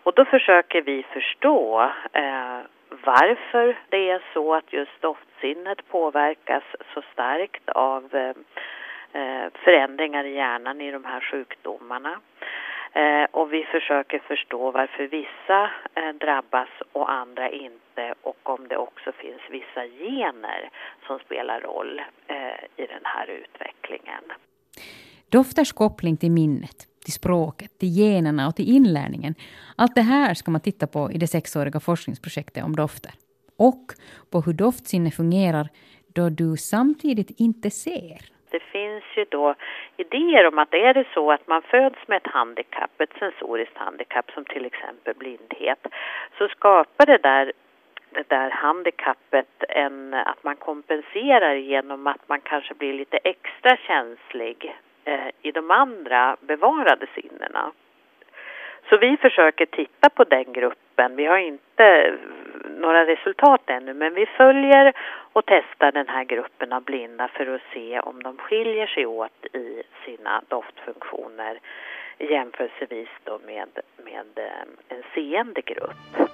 Och 0.02 0.14
då 0.14 0.24
försöker 0.24 0.82
vi 0.82 1.02
förstå 1.02 1.82
eh, 2.12 2.58
varför 3.04 3.76
det 3.88 4.10
är 4.10 4.22
så 4.32 4.54
att 4.54 4.72
just 4.72 5.00
doftsinnet 5.00 5.88
påverkas 5.88 6.64
så 6.94 7.02
starkt 7.12 7.68
av 7.68 8.14
eh, 8.14 8.34
Eh, 9.14 9.52
förändringar 9.64 10.24
i 10.24 10.34
hjärnan 10.34 10.80
i 10.80 10.90
de 10.90 11.04
här 11.04 11.20
sjukdomarna. 11.20 12.20
Eh, 12.92 13.24
och 13.30 13.52
vi 13.52 13.64
försöker 13.64 14.18
förstå 14.18 14.70
varför 14.70 15.06
vissa 15.06 15.70
eh, 15.94 16.14
drabbas 16.20 16.68
och 16.92 17.12
andra 17.12 17.50
inte 17.50 18.14
och 18.22 18.50
om 18.50 18.68
det 18.68 18.76
också 18.76 19.12
finns 19.12 19.40
vissa 19.50 19.86
gener 19.86 20.70
som 21.06 21.18
spelar 21.18 21.60
roll 21.60 22.02
i 22.76 22.86
den 22.86 23.02
här 23.04 23.26
utvecklingen. 23.26 24.24
Dofters 25.28 25.72
koppling 25.72 26.16
till 26.16 26.30
minnet, 26.30 26.76
till 27.04 27.12
språket, 27.12 27.78
till 27.78 27.88
generna 27.88 28.48
och 28.48 28.56
till 28.56 28.76
inlärningen. 28.76 29.34
Allt 29.76 29.94
det 29.94 30.02
här 30.02 30.34
ska 30.34 30.50
man 30.50 30.60
titta 30.60 30.86
på 30.86 31.12
i 31.12 31.18
det 31.18 31.26
sexåriga 31.26 31.80
forskningsprojektet 31.80 32.64
om 32.64 32.76
dofter. 32.76 33.12
Och 33.58 33.86
på 34.30 34.40
hur 34.40 34.52
doftsinne 34.52 35.10
fungerar 35.10 35.68
då 36.14 36.28
du 36.28 36.56
samtidigt 36.56 37.40
inte 37.40 37.70
ser 37.70 38.32
det 38.52 38.60
finns 38.60 39.04
ju 39.14 39.24
då 39.28 39.54
idéer 39.96 40.46
om 40.46 40.58
att 40.58 40.74
är 40.74 40.94
det 40.94 41.04
så 41.14 41.32
att 41.32 41.46
man 41.46 41.62
föds 41.62 42.08
med 42.08 42.16
ett 42.16 42.32
handikapp, 42.32 43.00
ett 43.00 43.18
sensoriskt 43.18 43.78
handikapp 43.78 44.30
som 44.30 44.44
till 44.44 44.66
exempel 44.66 45.14
blindhet, 45.14 45.86
så 46.38 46.48
skapar 46.48 47.06
det 47.06 47.18
där 47.18 47.52
det 48.10 48.28
där 48.28 48.50
handikappet 48.50 49.64
en, 49.68 50.14
att 50.14 50.44
man 50.44 50.56
kompenserar 50.56 51.54
genom 51.54 52.06
att 52.06 52.28
man 52.28 52.40
kanske 52.40 52.74
blir 52.74 52.92
lite 52.92 53.16
extra 53.16 53.76
känslig 53.76 54.76
eh, 55.04 55.28
i 55.42 55.52
de 55.52 55.70
andra 55.70 56.36
bevarade 56.40 57.06
sinnena. 57.14 57.72
Så 58.88 58.96
vi 58.96 59.16
försöker 59.16 59.66
titta 59.66 60.10
på 60.10 60.24
den 60.24 60.52
gruppen. 60.52 61.16
Vi 61.16 61.26
har 61.26 61.38
inte 61.38 62.14
några 62.82 63.06
resultat 63.06 63.60
ännu 63.66 63.94
men 63.94 64.14
vi 64.14 64.26
följer 64.26 64.92
och 65.32 65.42
testar 65.46 65.92
den 65.92 66.08
här 66.08 66.24
gruppen 66.24 66.72
av 66.72 66.82
blinda 66.82 67.28
för 67.28 67.54
att 67.54 67.60
se 67.72 68.00
om 68.00 68.22
de 68.22 68.36
skiljer 68.36 68.86
sig 68.86 69.06
åt 69.06 69.46
i 69.52 69.82
sina 70.04 70.42
doftfunktioner 70.48 71.58
jämförelsevis 72.18 73.08
då 73.24 73.38
med, 73.46 73.68
med 74.04 74.46
eh, 74.46 74.96
en 74.96 75.02
seende 75.14 75.60
grupp. 75.60 76.30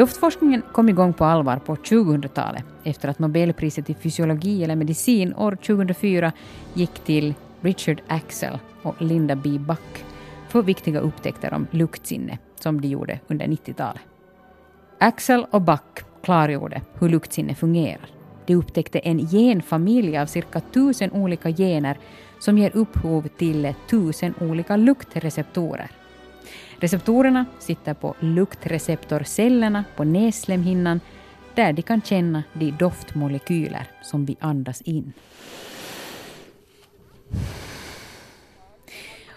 Doftforskningen 0.00 0.62
kom 0.72 0.88
igång 0.88 1.12
på 1.12 1.24
allvar 1.24 1.56
på 1.56 1.74
2000-talet 1.74 2.64
efter 2.84 3.08
att 3.08 3.18
Nobelpriset 3.18 3.90
i 3.90 3.94
fysiologi 3.94 4.64
eller 4.64 4.76
medicin 4.76 5.34
år 5.34 5.56
2004 5.66 6.32
gick 6.74 6.94
till 6.94 7.34
Richard 7.60 8.02
Axel 8.08 8.58
och 8.82 9.02
Linda 9.02 9.36
B. 9.36 9.50
Buck 9.58 10.04
för 10.48 10.62
viktiga 10.62 11.00
upptäckter 11.00 11.54
om 11.54 11.66
luktsinne 11.70 12.38
som 12.60 12.80
de 12.80 12.88
gjorde 12.88 13.20
under 13.28 13.46
90-talet. 13.46 14.02
Axel 14.98 15.46
och 15.50 15.62
Buck 15.62 16.04
klargjorde 16.22 16.82
hur 16.98 17.08
luktsinne 17.08 17.54
fungerar. 17.54 18.10
De 18.46 18.54
upptäckte 18.54 18.98
en 18.98 19.18
genfamilj 19.18 20.18
av 20.18 20.26
cirka 20.26 20.60
tusen 20.60 21.12
olika 21.12 21.50
gener 21.50 21.98
som 22.38 22.58
ger 22.58 22.76
upphov 22.76 23.28
till 23.28 23.74
tusen 23.90 24.34
olika 24.40 24.76
luktreceptorer. 24.76 25.99
Receptorerna 26.80 27.44
sitter 27.58 27.94
på 27.94 28.14
luktreceptorcellerna 28.20 29.84
på 29.96 30.04
nässlemhinnan 30.04 31.00
där 31.54 31.72
de 31.72 31.82
kan 31.82 32.02
känna 32.02 32.42
de 32.52 32.70
doftmolekyler 32.70 33.86
som 34.02 34.24
vi 34.24 34.36
andas 34.40 34.82
in. 34.82 35.12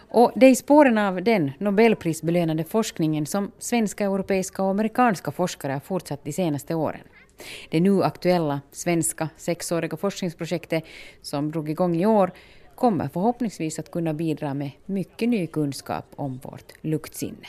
Och 0.10 0.32
det 0.36 0.46
är 0.46 0.52
i 0.52 0.56
spåren 0.56 0.98
av 0.98 1.24
den 1.24 1.52
Nobelprisbelönade 1.58 2.64
forskningen 2.64 3.26
som 3.26 3.52
svenska, 3.60 4.06
europeiska 4.06 4.64
och 4.64 4.70
amerikanska 4.70 5.32
forskare 5.32 5.74
har 5.74 5.80
fortsatt 5.80 6.24
de 6.24 6.34
senaste 6.34 6.76
åren. 6.76 7.02
Det 7.70 7.80
nu 7.80 8.04
aktuella 8.04 8.62
svenska 8.72 9.30
sexåriga 9.38 9.98
forskningsprojektet 9.98 10.84
som 11.22 11.52
drog 11.52 11.70
igång 11.70 11.96
i 11.96 12.06
år 12.06 12.32
kommer 12.84 13.08
förhoppningsvis 13.08 13.80
att 13.80 13.92
kunna 13.92 14.14
bidra 14.14 14.54
med 14.54 14.72
mycket 14.86 15.30
ny 15.30 15.48
kunskap 15.48 16.06
om 16.16 16.32
vårt 16.44 16.70
luktsinne. 16.82 17.48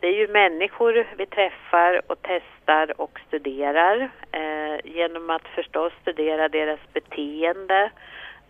Det 0.00 0.06
är 0.06 0.18
ju 0.22 0.28
människor 0.28 1.06
vi 1.18 1.26
träffar 1.26 2.02
och 2.06 2.18
testar 2.22 3.00
och 3.00 3.20
studerar 3.26 4.10
eh, 4.32 4.76
genom 4.84 5.30
att 5.30 5.46
förstås 5.54 5.92
studera 6.02 6.48
deras 6.48 6.80
beteende, 6.92 7.90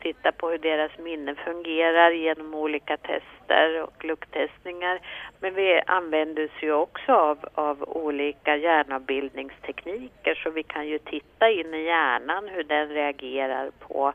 titta 0.01 0.33
på 0.33 0.51
hur 0.51 0.59
deras 0.59 0.99
minne 0.99 1.35
fungerar 1.35 2.11
genom 2.11 2.55
olika 2.55 2.97
tester 2.97 3.83
och 3.83 4.05
lukttestningar. 4.05 5.01
Men 5.41 5.55
vi 5.55 5.81
använder 5.87 6.45
oss 6.45 6.63
ju 6.63 6.73
också 6.73 7.13
av, 7.13 7.39
av 7.55 7.83
olika 7.83 8.57
hjärnavbildningstekniker 8.57 10.35
så 10.35 10.51
vi 10.51 10.63
kan 10.63 10.89
ju 10.89 10.99
titta 10.99 11.51
in 11.51 11.75
i 11.75 11.85
hjärnan 11.85 12.49
hur 12.49 12.65
den 12.65 12.89
reagerar 12.89 13.71
på 13.79 14.13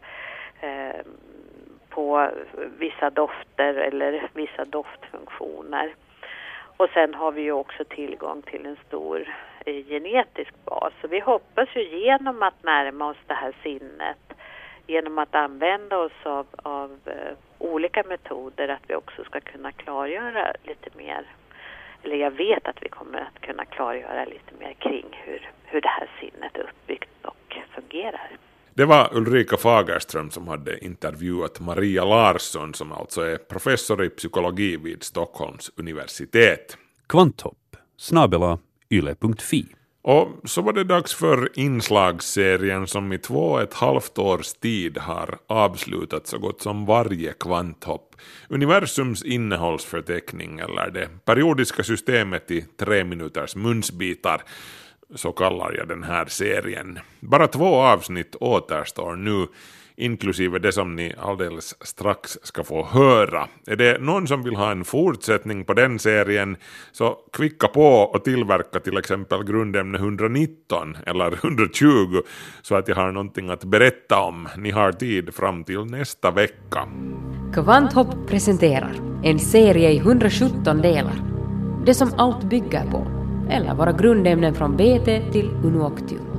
eh, 0.61 1.05
på 1.89 2.29
vissa 2.77 3.09
dofter 3.09 3.73
eller 3.73 4.29
vissa 4.33 4.65
doftfunktioner. 4.65 5.93
Och 6.77 6.89
sen 6.93 7.13
har 7.13 7.31
vi 7.31 7.41
ju 7.41 7.51
också 7.51 7.83
tillgång 7.83 8.41
till 8.41 8.65
en 8.65 8.77
stor 8.87 9.35
eh, 9.65 9.85
genetisk 9.85 10.53
bas. 10.65 10.93
Så 11.01 11.07
vi 11.07 11.19
hoppas 11.19 11.69
ju 11.75 11.99
genom 11.99 12.43
att 12.43 12.63
närma 12.63 13.09
oss 13.09 13.17
det 13.27 13.33
här 13.33 13.53
sinnet, 13.63 14.33
genom 14.87 15.17
att 15.17 15.35
använda 15.35 15.97
oss 15.97 16.25
av, 16.25 16.47
av 16.55 16.99
eh, 17.05 17.37
olika 17.57 18.03
metoder, 18.03 18.67
att 18.67 18.83
vi 18.87 18.95
också 18.95 19.23
ska 19.23 19.39
kunna 19.39 19.71
klargöra 19.71 20.53
lite 20.63 20.89
mer. 20.97 21.25
Eller 22.03 22.15
jag 22.15 22.31
vet 22.31 22.67
att 22.67 22.83
vi 22.83 22.89
kommer 22.89 23.19
att 23.19 23.41
kunna 23.41 23.65
klargöra 23.65 24.25
lite 24.25 24.53
mer 24.59 24.73
kring 24.73 25.05
hur, 25.11 25.49
hur 25.65 25.81
det 25.81 25.87
här 25.87 26.09
sinnet 26.19 26.57
är 26.57 26.63
uppbyggt 26.63 27.25
och 27.25 27.57
fungerar. 27.75 28.29
Det 28.79 28.85
var 28.85 29.09
Ulrika 29.13 29.57
Fagerström 29.57 30.31
som 30.31 30.47
hade 30.47 30.85
intervjuat 30.85 31.59
Maria 31.59 32.05
Larsson 32.05 32.73
som 32.73 32.91
alltså 32.91 33.21
är 33.21 33.37
professor 33.37 34.03
i 34.03 34.09
psykologi 34.09 34.77
vid 34.77 35.03
Stockholms 35.03 35.71
universitet. 35.75 36.77
Kvanthopp 37.07 37.75
snabela 37.97 38.59
yle.fi 38.89 39.65
och 40.01 40.27
så 40.43 40.61
var 40.61 40.73
det 40.73 40.83
dags 40.83 41.13
för 41.13 41.49
inslagsserien 41.59 42.87
som 42.87 43.13
i 43.13 43.17
två 43.17 43.51
och 43.51 43.61
ett 43.61 43.73
halvt 43.73 44.17
års 44.17 44.53
tid 44.53 44.97
har 44.97 45.37
avslutat 45.47 46.27
så 46.27 46.37
gott 46.37 46.61
som 46.61 46.85
varje 46.85 47.33
kvanthopp. 47.33 48.15
Universums 48.47 49.23
innehållsförteckning 49.23 50.59
eller 50.59 50.91
det 50.91 51.09
periodiska 51.25 51.83
systemet 51.83 52.51
i 52.51 52.65
tre 52.77 53.03
minuters 53.03 53.55
munsbitar 53.55 54.41
så 55.15 55.31
kallar 55.31 55.73
jag 55.77 55.87
den 55.87 56.03
här 56.03 56.25
serien. 56.25 56.99
Bara 57.19 57.47
två 57.47 57.75
avsnitt 57.75 58.35
återstår 58.39 59.15
nu, 59.15 59.47
inklusive 59.95 60.59
det 60.59 60.71
som 60.71 60.95
ni 60.95 61.13
alldeles 61.19 61.87
strax 61.87 62.37
ska 62.43 62.63
få 62.63 62.85
höra. 62.85 63.47
Är 63.67 63.75
det 63.75 64.01
någon 64.01 64.27
som 64.27 64.43
vill 64.43 64.55
ha 64.55 64.71
en 64.71 64.83
fortsättning 64.83 65.65
på 65.65 65.73
den 65.73 65.99
serien 65.99 66.57
så 66.91 67.17
kvicka 67.33 67.67
på 67.67 67.85
och 67.85 68.23
tillverka 68.23 68.79
till 68.79 68.97
exempel 68.97 69.43
grundämne 69.43 69.97
119 69.97 70.97
eller 71.05 71.33
120 71.45 72.21
så 72.61 72.75
att 72.75 72.87
jag 72.87 72.95
har 72.95 73.11
någonting 73.11 73.49
att 73.49 73.63
berätta 73.63 74.19
om. 74.19 74.47
Ni 74.57 74.71
har 74.71 74.91
tid 74.91 75.35
fram 75.35 75.63
till 75.63 75.85
nästa 75.85 76.31
vecka. 76.31 76.87
Kvanthopp 77.53 78.27
presenterar 78.27 78.93
en 79.23 79.39
serie 79.39 79.91
i 79.91 79.97
117 79.97 80.81
delar. 80.81 81.21
Det 81.85 81.93
som 81.93 82.13
allt 82.17 82.43
bygger 82.43 82.91
på 82.91 83.18
eller 83.49 83.73
våra 83.73 83.91
grundämnen 83.91 84.55
från 84.55 84.77
BT 84.77 85.31
till 85.31 85.49
Unuoctium. 85.63 86.29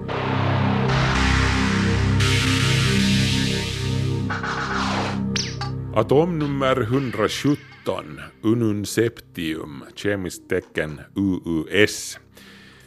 Atomnummer 5.95 6.81
117, 6.81 8.21
Ununseptium, 8.43 9.85
kemiskt 9.95 10.49
tecken 10.49 11.01
UUS. 11.15 12.19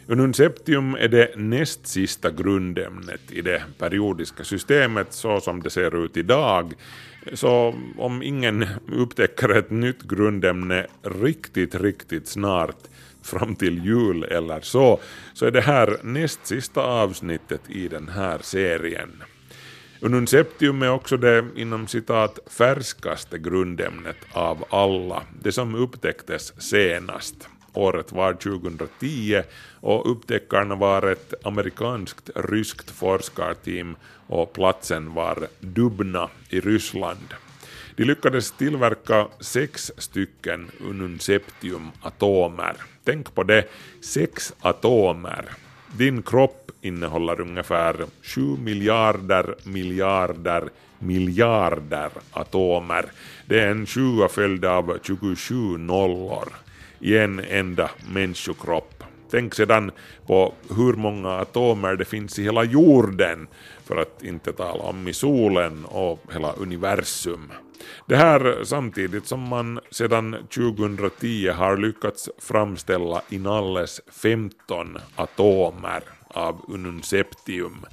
Ununseptium 0.07 0.95
är 0.95 1.07
det 1.07 1.31
näst 1.35 1.87
sista 1.87 2.31
grundämnet 2.31 3.31
i 3.31 3.41
det 3.41 3.63
periodiska 3.77 4.43
systemet 4.43 5.13
så 5.13 5.39
som 5.39 5.63
det 5.63 5.69
ser 5.69 6.05
ut 6.05 6.17
idag. 6.17 6.73
Så 7.33 7.75
om 7.97 8.23
ingen 8.23 8.65
upptäcker 8.87 9.49
ett 9.49 9.71
nytt 9.71 10.03
grundämne 10.03 10.87
riktigt, 11.03 11.75
riktigt 11.75 12.27
snart 12.27 12.87
fram 13.23 13.55
till 13.55 13.85
jul 13.85 14.23
eller 14.23 14.61
så, 14.61 14.99
så 15.33 15.45
är 15.45 15.51
det 15.51 15.61
här 15.61 15.97
näst 16.03 16.47
sista 16.47 16.81
avsnittet 16.81 17.61
i 17.69 17.87
den 17.87 18.09
här 18.09 18.39
serien. 18.41 19.23
Ununceptium 19.99 20.81
är 20.81 20.89
också 20.89 21.17
det 21.17 21.45
inom 21.55 21.87
citat 21.87 22.39
färskaste 22.47 23.37
grundämnet 23.37 24.17
av 24.31 24.65
alla, 24.69 25.23
det 25.41 25.51
som 25.51 25.75
upptäcktes 25.75 26.61
senast. 26.61 27.47
Året 27.73 28.11
var 28.11 28.33
2010 28.33 29.41
och 29.79 30.11
upptäckarna 30.11 30.75
var 30.75 31.11
ett 31.11 31.33
amerikanskt-ryskt 31.43 32.91
forskarteam 32.91 33.95
och 34.27 34.53
platsen 34.53 35.13
var 35.13 35.47
Dubna 35.59 36.29
i 36.49 36.59
Ryssland. 36.59 37.33
De 37.95 38.05
lyckades 38.05 38.51
tillverka 38.51 39.27
sex 39.39 39.91
stycken 39.97 40.71
ununseptiumatomer. 40.79 42.75
Tänk 43.03 43.35
på 43.35 43.43
det, 43.43 43.67
sex 44.01 44.53
atomer. 44.61 45.45
Din 45.97 46.23
kropp 46.23 46.71
innehåller 46.81 47.41
ungefär 47.41 47.95
7 48.21 48.57
miljarder 48.57 49.55
miljarder 49.63 50.69
miljarder 50.99 52.09
atomer. 52.31 53.05
Det 53.45 53.59
är 53.59 53.71
en 53.71 53.85
20 53.85 54.27
följd 54.27 54.65
av 54.65 54.97
27 55.03 55.55
nollor 55.77 56.49
i 56.99 57.17
en 57.17 57.39
enda 57.39 57.89
människokropp. 58.13 59.03
Tänk 59.31 59.53
sedan 59.53 59.91
på 60.27 60.53
hur 60.69 60.93
många 60.93 61.29
atomer 61.29 61.95
det 61.95 62.05
finns 62.05 62.39
i 62.39 62.43
hela 62.43 62.63
jorden, 62.63 63.47
för 63.85 63.95
att 63.97 64.23
inte 64.23 64.53
tala 64.53 64.83
om 64.83 65.07
i 65.07 65.13
solen 65.13 65.85
och 65.85 66.19
hela 66.33 66.51
universum. 66.51 67.51
Det 68.07 68.15
här 68.15 68.63
samtidigt 68.63 69.27
som 69.27 69.39
man 69.39 69.79
sedan 69.91 70.35
2010 70.53 71.49
har 71.49 71.77
lyckats 71.77 72.29
framställa 72.37 73.21
inalles 73.29 74.01
15 74.11 74.97
atomer 75.15 76.03
av 76.27 76.65
ununseptium. 76.67 77.85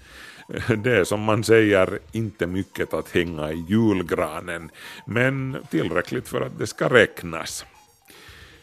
Det 0.84 0.96
är 0.96 1.04
som 1.04 1.20
man 1.20 1.44
säger 1.44 1.98
inte 2.12 2.46
mycket 2.46 2.94
att 2.94 3.10
hänga 3.10 3.52
i 3.52 3.64
julgranen, 3.68 4.70
men 5.06 5.56
tillräckligt 5.70 6.28
för 6.28 6.40
att 6.40 6.58
det 6.58 6.66
ska 6.66 6.88
räknas. 6.88 7.64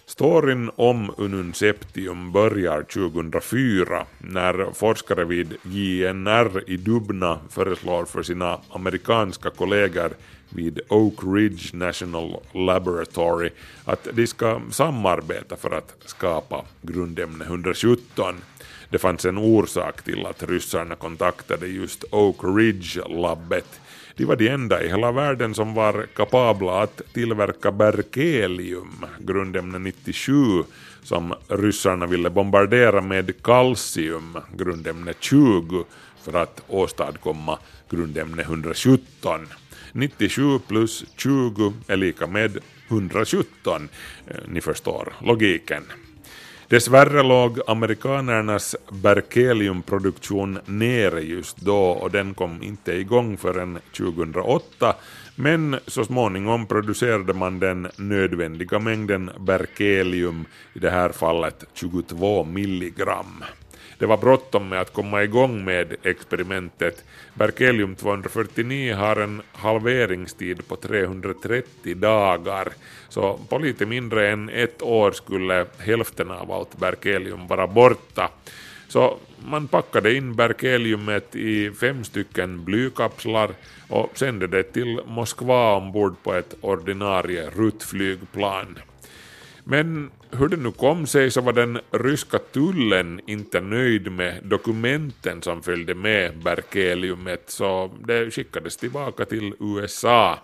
Storyn 0.06 0.72
om 0.76 1.14
ununseptium 1.18 2.32
börjar 2.32 2.84
2004 2.84 4.06
när 4.18 4.74
forskare 4.74 5.26
vid 5.26 5.54
JNR 5.64 6.70
i 6.70 6.78
Dubna 6.78 7.40
föreslår 7.50 8.06
för 8.06 8.24
sina 8.24 8.60
amerikanska 8.70 9.50
kollegor 9.50 10.12
vid 10.50 10.80
Oak 10.88 11.14
Ridge 11.36 11.78
National 11.78 12.40
Laboratory 12.54 13.50
att 13.86 14.08
de 14.14 14.28
ska 14.28 14.62
samarbeta 14.72 15.56
för 15.56 15.72
att 15.72 15.96
skapa 16.06 16.66
grundämne 16.82 17.46
117. 17.46 18.36
Det 18.90 18.98
fanns 18.98 19.26
en 19.26 19.38
orsak 19.38 20.02
till 20.02 20.26
att 20.26 20.44
ryssarna 20.44 20.96
kontaktade 20.96 21.68
just 21.68 22.04
Oak 22.12 22.38
Ridge-labbet. 22.44 23.80
De 24.16 24.26
var 24.26 24.36
de 24.36 24.50
enda 24.50 24.84
i 24.84 24.88
hela 24.88 25.12
världen 25.12 25.54
som 25.54 25.74
var 25.74 26.06
kapabla 26.16 26.82
att 26.82 27.02
tillverka 27.14 27.72
berkelium, 27.72 29.06
grundämne 29.20 29.80
97, 29.80 30.64
som 31.04 31.34
ryssarna 31.48 32.06
ville 32.06 32.30
bombardera 32.30 33.02
med 33.02 33.44
kalcium, 33.44 34.38
grundämne 34.58 35.14
20, 35.20 35.86
för 36.22 36.34
att 36.34 36.64
åstadkomma 36.68 37.60
grundämne 37.90 38.42
117. 38.42 39.48
97 39.98 40.60
plus 40.68 41.06
20 41.16 41.74
är 41.88 41.98
lika 41.98 42.28
med 42.28 42.58
117. 42.88 43.90
Eh, 44.28 44.36
ni 44.48 44.62
förstår 44.62 45.14
logiken. 45.22 45.84
Dessvärre 46.68 47.24
låg 47.24 47.60
amerikanernas 47.68 48.76
berkeliumproduktion 48.92 50.60
nere 50.66 51.22
just 51.22 51.58
då 51.58 51.80
och 51.80 52.12
den 52.12 52.34
kom 52.34 52.64
inte 52.64 52.94
igång 52.94 53.38
förrän 53.38 53.80
2008 53.98 54.96
men 55.36 55.80
så 55.88 56.06
småningom 56.06 56.66
producerade 56.66 57.34
man 57.34 57.60
den 57.60 57.88
nödvändiga 57.98 58.80
mängden 58.80 59.30
berkelium, 59.40 60.46
i 60.74 60.80
det 60.80 60.90
här 60.90 61.10
fallet 61.10 61.64
22 61.74 62.44
milligram. 62.44 63.44
Det 64.00 64.06
var 64.06 64.18
bråttom 64.18 64.70
med 64.70 64.82
att 64.82 64.94
komma 64.94 65.24
igång 65.24 65.66
med 65.66 65.96
experimentet. 66.04 67.04
Berkelium 67.34 67.96
249 67.96 68.96
har 68.96 69.16
en 69.16 69.42
halveringstid 69.52 70.68
på 70.68 70.76
330 70.76 71.96
dagar, 71.96 72.68
så 73.10 73.40
på 73.50 73.58
lite 73.58 73.86
mindre 73.86 74.30
än 74.30 74.50
ett 74.50 74.82
år 74.82 75.12
skulle 75.12 75.66
hälften 75.78 76.32
av 76.32 76.52
allt 76.52 76.78
berkelium 76.78 77.48
vara 77.48 77.68
borta. 77.68 78.30
Så 78.88 79.18
man 79.46 79.68
packade 79.68 80.16
in 80.16 80.36
berkeliumet 80.36 81.36
i 81.36 81.72
fem 81.72 82.04
stycken 82.04 82.66
blykapslar 82.66 83.52
och 83.88 84.12
sände 84.18 84.48
det 84.48 84.64
till 84.64 85.00
Moskva 85.06 85.76
ombord 85.76 86.16
på 86.24 86.34
ett 86.34 86.56
ordinarie 86.62 87.50
ruttflygplan. 87.50 88.80
Men 89.70 90.12
hur 90.32 90.48
det 90.48 90.58
nu 90.58 90.72
kom 90.72 91.08
sig 91.08 91.32
så 91.32 91.42
var 91.42 91.54
den 91.54 91.80
ryska 91.92 92.40
tullen 92.40 93.22
inte 93.28 93.62
nöjd 93.62 94.12
med 94.12 94.40
dokumenten 94.44 95.42
som 95.42 95.64
följde 95.64 95.96
med 95.96 96.38
berkeliumet 96.44 97.44
så 97.48 97.92
det 98.08 98.32
skickades 98.32 98.78
tillbaka 98.78 99.26
till 99.26 99.54
USA. 99.60 100.40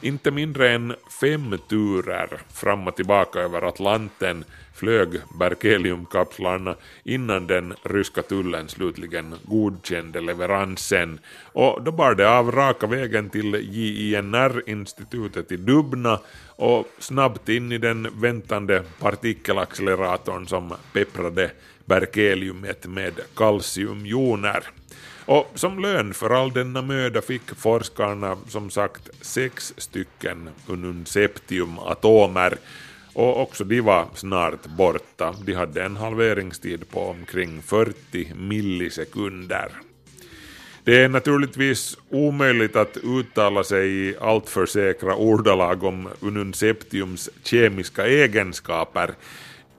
Inte 0.00 0.30
mindre 0.30 0.70
än 0.70 0.94
fem 1.20 1.58
turer 1.68 2.40
fram 2.54 2.86
och 2.88 2.96
tillbaka 2.96 3.40
över 3.40 3.62
Atlanten 3.62 4.44
flög 4.74 5.20
berkeliumkapslarna 5.38 6.74
innan 7.04 7.46
den 7.46 7.74
ryska 7.82 8.22
tullen 8.22 8.68
slutligen 8.68 9.34
godkände 9.44 10.20
leveransen 10.20 11.18
och 11.52 11.82
då 11.82 11.92
bar 11.92 12.14
det 12.14 12.30
av 12.30 12.52
raka 12.52 12.86
vägen 12.86 13.30
till 13.30 13.54
JINR-institutet 13.54 15.52
i 15.52 15.56
Dubna 15.56 16.20
och 16.46 16.88
snabbt 16.98 17.48
in 17.48 17.72
i 17.72 17.78
den 17.78 18.20
väntande 18.20 18.82
partikelacceleratorn 19.00 20.46
som 20.46 20.74
pepprade 20.92 21.50
berkeliumet 21.84 22.86
med 22.86 23.20
kalciumjoner. 23.34 24.64
Och 25.24 25.52
som 25.54 25.78
lön 25.78 26.14
för 26.14 26.30
all 26.30 26.52
denna 26.52 26.82
möda 26.82 27.22
fick 27.22 27.54
forskarna 27.56 28.36
som 28.48 28.70
sagt 28.70 29.10
sex 29.20 29.74
stycken 29.76 30.50
ununseptiumatomer 30.66 32.58
och 33.14 33.40
också 33.40 33.64
de 33.64 33.80
var 33.80 34.06
snart 34.14 34.66
borta. 34.66 35.34
De 35.44 35.54
hade 35.54 35.84
en 35.84 35.96
halveringstid 35.96 36.90
på 36.90 37.00
omkring 37.00 37.62
40 37.62 38.34
millisekunder. 38.34 39.68
Det 40.84 41.02
är 41.02 41.08
naturligtvis 41.08 41.98
omöjligt 42.08 42.76
att 42.76 42.96
uttala 42.96 43.64
sig 43.64 44.08
i 44.08 44.16
alltför 44.20 44.66
säkra 44.66 45.16
ordalag 45.16 45.84
om 45.84 46.08
Ununceptiums 46.20 47.30
kemiska 47.42 48.06
egenskaper. 48.06 49.10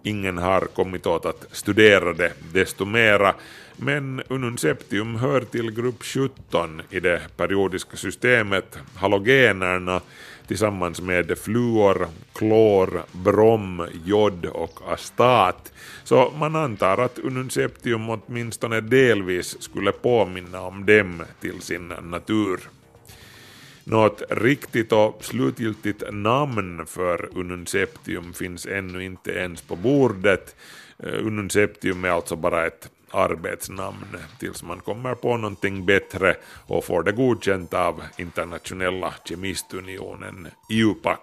Ingen 0.04 0.38
har 0.38 0.62
kommit 0.62 1.08
åt 1.08 1.26
att 1.26 1.48
studera 1.52 2.14
det 2.14 2.34
desto 2.54 2.86
mera, 2.86 3.36
men 3.78 4.24
Ununceptium 4.28 5.16
hör 5.16 5.42
till 5.42 5.72
grupp 5.72 6.04
17 6.04 6.82
i 6.90 7.00
det 7.00 7.22
periodiska 7.38 7.98
systemet, 7.98 8.78
halogenerna, 8.96 10.02
tillsammans 10.48 11.02
med 11.02 11.38
fluor, 11.38 12.08
klor, 12.34 13.04
brom, 13.12 13.88
jod 14.06 14.46
och 14.46 14.80
astat. 14.94 15.74
Så 16.04 16.34
man 16.38 16.56
antar 16.56 16.98
att 16.98 17.20
Ununceptium 17.20 18.10
åtminstone 18.10 18.82
delvis 18.82 19.62
skulle 19.62 19.92
påminna 19.92 20.62
om 20.62 20.86
dem 20.86 21.24
till 21.42 21.62
sin 21.62 21.88
natur. 21.88 22.60
Något 23.84 24.22
riktigt 24.30 24.92
och 24.92 25.26
slutgiltigt 25.26 26.04
namn 26.12 26.86
för 26.86 27.30
Ununceptium 27.38 28.34
finns 28.34 28.66
ännu 28.66 29.04
inte 29.04 29.32
ens 29.32 29.62
på 29.62 29.76
bordet. 29.76 30.56
Eh, 31.00 31.26
Ununceptium 31.26 32.06
är 32.06 32.10
alltså 32.10 32.36
bara 32.36 32.68
ett 32.68 32.90
arbetsnamn 33.14 34.18
tills 34.40 34.64
man 34.64 34.80
kommer 34.80 35.16
på 35.16 35.38
någonting 35.38 35.86
bättre 35.86 36.36
och 36.68 36.86
får 36.86 37.04
det 37.04 37.12
godkänt 37.12 37.74
av 37.74 38.04
internationella 38.18 39.14
kemistunionen 39.26 40.48
IUPAC. 40.70 41.20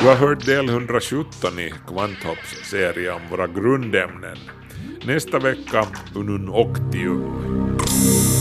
Du 0.00 0.06
har 0.06 0.16
hört 0.16 0.46
del 0.46 0.68
117 0.68 1.58
i 1.58 1.74
Kvanthopps 1.88 2.70
serie 2.70 3.12
om 3.12 3.20
våra 3.30 3.46
grundämnen. 3.46 4.38
Nästa 5.06 5.38
vecka 5.38 5.86
Unun 6.14 6.48
Octium. 6.48 8.35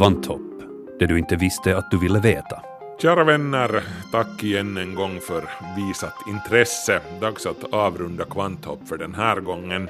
Kvanthopp, 0.00 0.62
det 0.98 1.06
du 1.06 1.18
inte 1.18 1.36
visste 1.36 1.76
att 1.76 1.90
du 1.90 1.98
ville 1.98 2.20
veta. 2.20 2.62
Kära 3.02 3.24
vänner, 3.24 3.82
tack 4.12 4.42
igen 4.42 4.76
en 4.76 4.94
gång 4.94 5.20
för 5.20 5.44
visat 5.76 6.14
intresse. 6.28 7.00
Dags 7.20 7.46
att 7.46 7.72
avrunda 7.72 8.24
Kvanthopp 8.24 8.88
för 8.88 8.96
den 8.96 9.14
här 9.14 9.40
gången. 9.40 9.88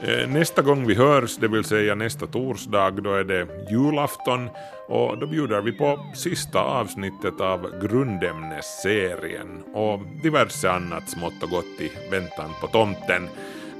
Eh, 0.00 0.28
nästa 0.28 0.62
gång 0.62 0.86
vi 0.86 0.94
hörs, 0.94 1.36
det 1.36 1.48
vill 1.48 1.64
säga 1.64 1.94
nästa 1.94 2.26
torsdag, 2.26 2.90
då 2.90 3.14
är 3.14 3.24
det 3.24 3.46
julafton 3.70 4.48
och 4.88 5.18
då 5.18 5.26
bjuder 5.26 5.60
vi 5.60 5.72
på 5.72 5.98
sista 6.14 6.60
avsnittet 6.60 7.40
av 7.40 7.80
grundämnesserien 7.82 9.62
och 9.74 10.00
diverse 10.22 10.70
annat 10.70 11.10
smått 11.10 11.42
och 11.42 11.50
gott 11.50 11.80
i 11.80 11.92
väntan 12.10 12.50
på 12.60 12.66
tomten. 12.66 13.28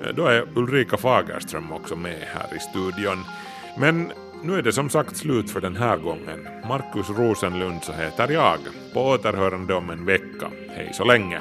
Eh, 0.03 0.15
då 0.15 0.27
är 0.27 0.47
Ulrika 0.55 0.97
Fagerström 0.97 1.73
också 1.73 1.97
med 1.97 2.19
här 2.35 2.57
i 2.57 2.59
studion. 2.59 3.25
Men 3.79 4.13
nu 4.43 4.59
är 4.59 4.63
det 4.63 4.73
som 4.73 4.91
sagt 4.91 5.17
slut 5.17 5.51
för 5.51 5.61
den 5.61 5.77
här 5.77 5.97
gången. 5.97 6.49
Markus 6.69 7.11
Rosenlund 7.11 7.85
så 7.85 7.93
heter 7.93 8.29
jag. 8.33 8.59
På 8.95 9.01
återhörande 9.01 9.75
om 9.75 9.91
en 9.91 10.05
vecka. 10.05 10.51
Hej 10.69 10.91
så 10.95 11.05
länge. 11.05 11.41